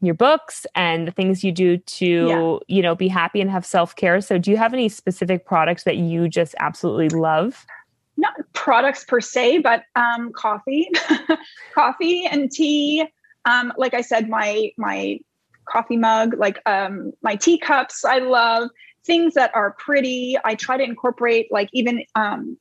your 0.00 0.14
books 0.14 0.66
and 0.74 1.06
the 1.06 1.12
things 1.12 1.42
you 1.42 1.52
do 1.52 1.78
to, 1.78 2.06
yeah. 2.06 2.58
you 2.68 2.82
know, 2.82 2.94
be 2.94 3.08
happy 3.08 3.40
and 3.40 3.50
have 3.50 3.64
self 3.66 3.96
care. 3.96 4.20
So, 4.20 4.38
do 4.38 4.50
you 4.50 4.56
have 4.56 4.72
any 4.72 4.88
specific 4.88 5.46
products 5.46 5.84
that 5.84 5.96
you 5.96 6.28
just 6.28 6.54
absolutely 6.60 7.08
love? 7.08 7.66
Not 8.16 8.34
products 8.52 9.04
per 9.04 9.20
se, 9.20 9.58
but 9.58 9.84
um, 9.94 10.32
coffee, 10.32 10.88
coffee 11.74 12.26
and 12.26 12.50
tea. 12.50 13.06
Um, 13.44 13.72
like 13.76 13.94
I 13.94 14.00
said, 14.00 14.28
my 14.28 14.70
my 14.76 15.18
coffee 15.66 15.96
mug, 15.96 16.36
like 16.38 16.58
um, 16.66 17.12
my 17.22 17.36
teacups, 17.36 18.04
I 18.04 18.18
love 18.18 18.70
things 19.04 19.34
that 19.34 19.54
are 19.54 19.72
pretty. 19.78 20.36
I 20.44 20.54
try 20.54 20.76
to 20.76 20.84
incorporate, 20.84 21.48
like 21.50 21.68
even 21.72 22.04
um, 22.14 22.56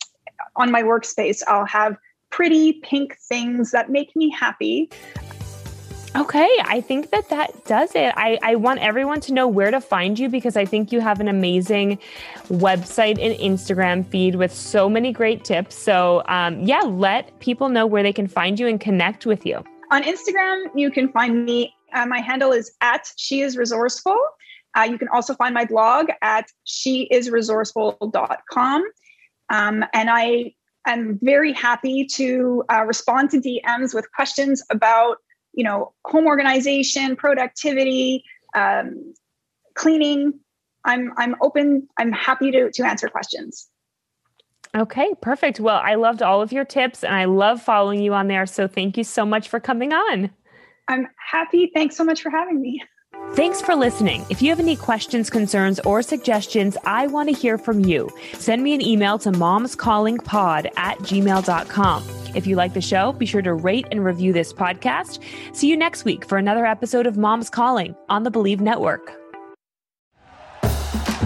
on 0.56 0.72
my 0.72 0.84
workspace, 0.84 1.42
I'll 1.48 1.66
have 1.66 1.98
pretty 2.30 2.74
pink 2.84 3.18
things 3.30 3.72
that 3.72 3.90
make 3.90 4.16
me 4.16 4.30
happy. 4.30 4.90
Okay, 6.16 6.48
I 6.64 6.80
think 6.80 7.12
that 7.12 7.28
that 7.28 7.66
does 7.66 7.94
it. 7.94 8.14
I, 8.16 8.40
I 8.42 8.56
want 8.56 8.80
everyone 8.80 9.20
to 9.22 9.34
know 9.34 9.50
where 9.50 9.70
to 9.70 9.82
find 9.82 10.18
you 10.18 10.30
because 10.30 10.56
I 10.56 10.64
think 10.64 10.94
you 10.94 11.02
have 11.02 11.20
an 11.20 11.28
amazing 11.28 12.00
website 12.48 13.22
and 13.22 13.38
Instagram 13.38 14.08
feed 14.08 14.36
with 14.36 14.54
so 14.54 14.88
many 14.88 15.12
great 15.12 15.44
tips. 15.44 15.76
So, 15.76 16.24
um, 16.30 16.62
yeah, 16.62 16.80
let 16.80 17.38
people 17.40 17.68
know 17.68 17.86
where 17.86 18.02
they 18.02 18.14
can 18.14 18.28
find 18.28 18.58
you 18.58 18.68
and 18.68 18.80
connect 18.80 19.26
with 19.26 19.46
you. 19.46 19.62
On 19.92 20.04
Instagram, 20.04 20.68
you 20.74 20.90
can 20.90 21.12
find 21.12 21.44
me. 21.44 21.76
Uh, 21.94 22.06
my 22.06 22.22
handle 22.22 22.54
is 22.54 22.72
at 22.80 23.12
she 23.18 23.42
is 23.42 23.58
resourceful. 23.58 24.18
Uh, 24.78 24.84
you 24.84 24.98
can 24.98 25.10
also 25.10 25.34
find 25.34 25.54
my 25.54 25.66
blog 25.66 26.08
at 26.22 26.46
sheisresourceful.com. 26.66 28.84
Um, 29.50 29.84
and 29.94 30.10
I 30.10 30.54
am 30.88 31.20
very 31.22 31.52
happy 31.52 32.06
to 32.14 32.64
uh, 32.72 32.86
respond 32.86 33.32
to 33.32 33.42
DMs 33.42 33.94
with 33.94 34.10
questions 34.14 34.64
about 34.72 35.18
you 35.56 35.64
know, 35.64 35.94
home 36.06 36.28
organization, 36.28 37.16
productivity, 37.16 38.24
um, 38.56 39.14
cleaning. 39.76 40.34
I'm 40.84 41.12
I'm 41.18 41.36
open. 41.42 41.88
I'm 41.98 42.12
happy 42.12 42.52
to 42.52 42.72
to 42.72 42.86
answer 42.86 43.08
questions. 43.08 43.68
Okay, 44.76 45.14
perfect. 45.22 45.60
Well, 45.60 45.80
I 45.82 45.96
loved 45.96 46.22
all 46.22 46.42
of 46.42 46.52
your 46.52 46.66
tips 46.66 47.04
and 47.04 47.16
I 47.16 47.26
love 47.26 47.62
following 47.62 48.02
you 48.02 48.14
on 48.14 48.28
there. 48.28 48.46
So 48.46 48.68
thank 48.68 48.98
you 48.98 49.06
so 49.06 49.26
much 49.26 49.48
for 49.48 49.60
coming 49.60 49.94
on. 49.94 50.30
I'm 50.90 51.08
happy. 51.18 51.72
Thanks 51.74 51.96
so 51.96 52.04
much 52.04 52.22
for 52.22 52.30
having 52.30 52.62
me. 52.62 52.84
Thanks 53.36 53.62
for 53.62 53.76
listening. 53.76 54.26
If 54.30 54.42
you 54.42 54.50
have 54.50 54.62
any 54.62 54.78
questions, 54.78 55.30
concerns, 55.30 55.82
or 55.82 56.02
suggestions, 56.02 56.78
I 56.86 57.08
want 57.08 57.28
to 57.28 57.36
hear 57.36 57.58
from 57.58 57.82
you. 57.82 58.10
Send 58.32 58.64
me 58.64 58.74
an 58.74 58.82
email 58.82 59.20
to 59.20 59.32
momscallingpod 59.34 60.72
at 60.78 60.98
gmail.com. 61.00 62.04
If 62.34 62.48
you 62.48 62.56
like 62.56 62.74
the 62.74 62.80
show, 62.80 63.12
be 63.12 63.26
sure 63.26 63.42
to 63.42 63.54
rate 63.54 63.88
and 63.92 64.06
review 64.06 64.32
this 64.32 64.54
podcast. 64.54 65.22
See 65.54 65.68
you 65.68 65.76
next 65.76 66.06
week 66.06 66.26
for 66.26 66.38
another 66.38 66.66
episode 66.66 67.08
of 67.08 67.18
Moms 67.18 67.50
Calling 67.50 67.94
on 68.08 68.24
the 68.24 68.32
Bleav 68.32 68.62
Network. 68.62 69.12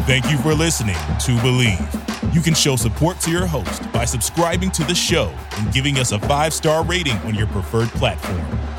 Thank 0.07 0.31
you 0.31 0.39
for 0.39 0.55
listening 0.55 0.95
to 0.95 1.37
Bleav. 1.43 2.33
You 2.33 2.41
can 2.41 2.55
show 2.55 2.75
support 2.75 3.19
to 3.19 3.29
your 3.29 3.45
host 3.45 3.91
by 3.91 4.05
subscribing 4.05 4.71
to 4.71 4.83
the 4.83 4.95
show 4.95 5.31
and 5.57 5.71
giving 5.71 5.99
us 5.99 6.11
a 6.11 6.19
five 6.21 6.55
star 6.55 6.83
rating 6.83 7.17
on 7.17 7.35
your 7.35 7.45
preferred 7.47 7.89
platform. 7.89 8.78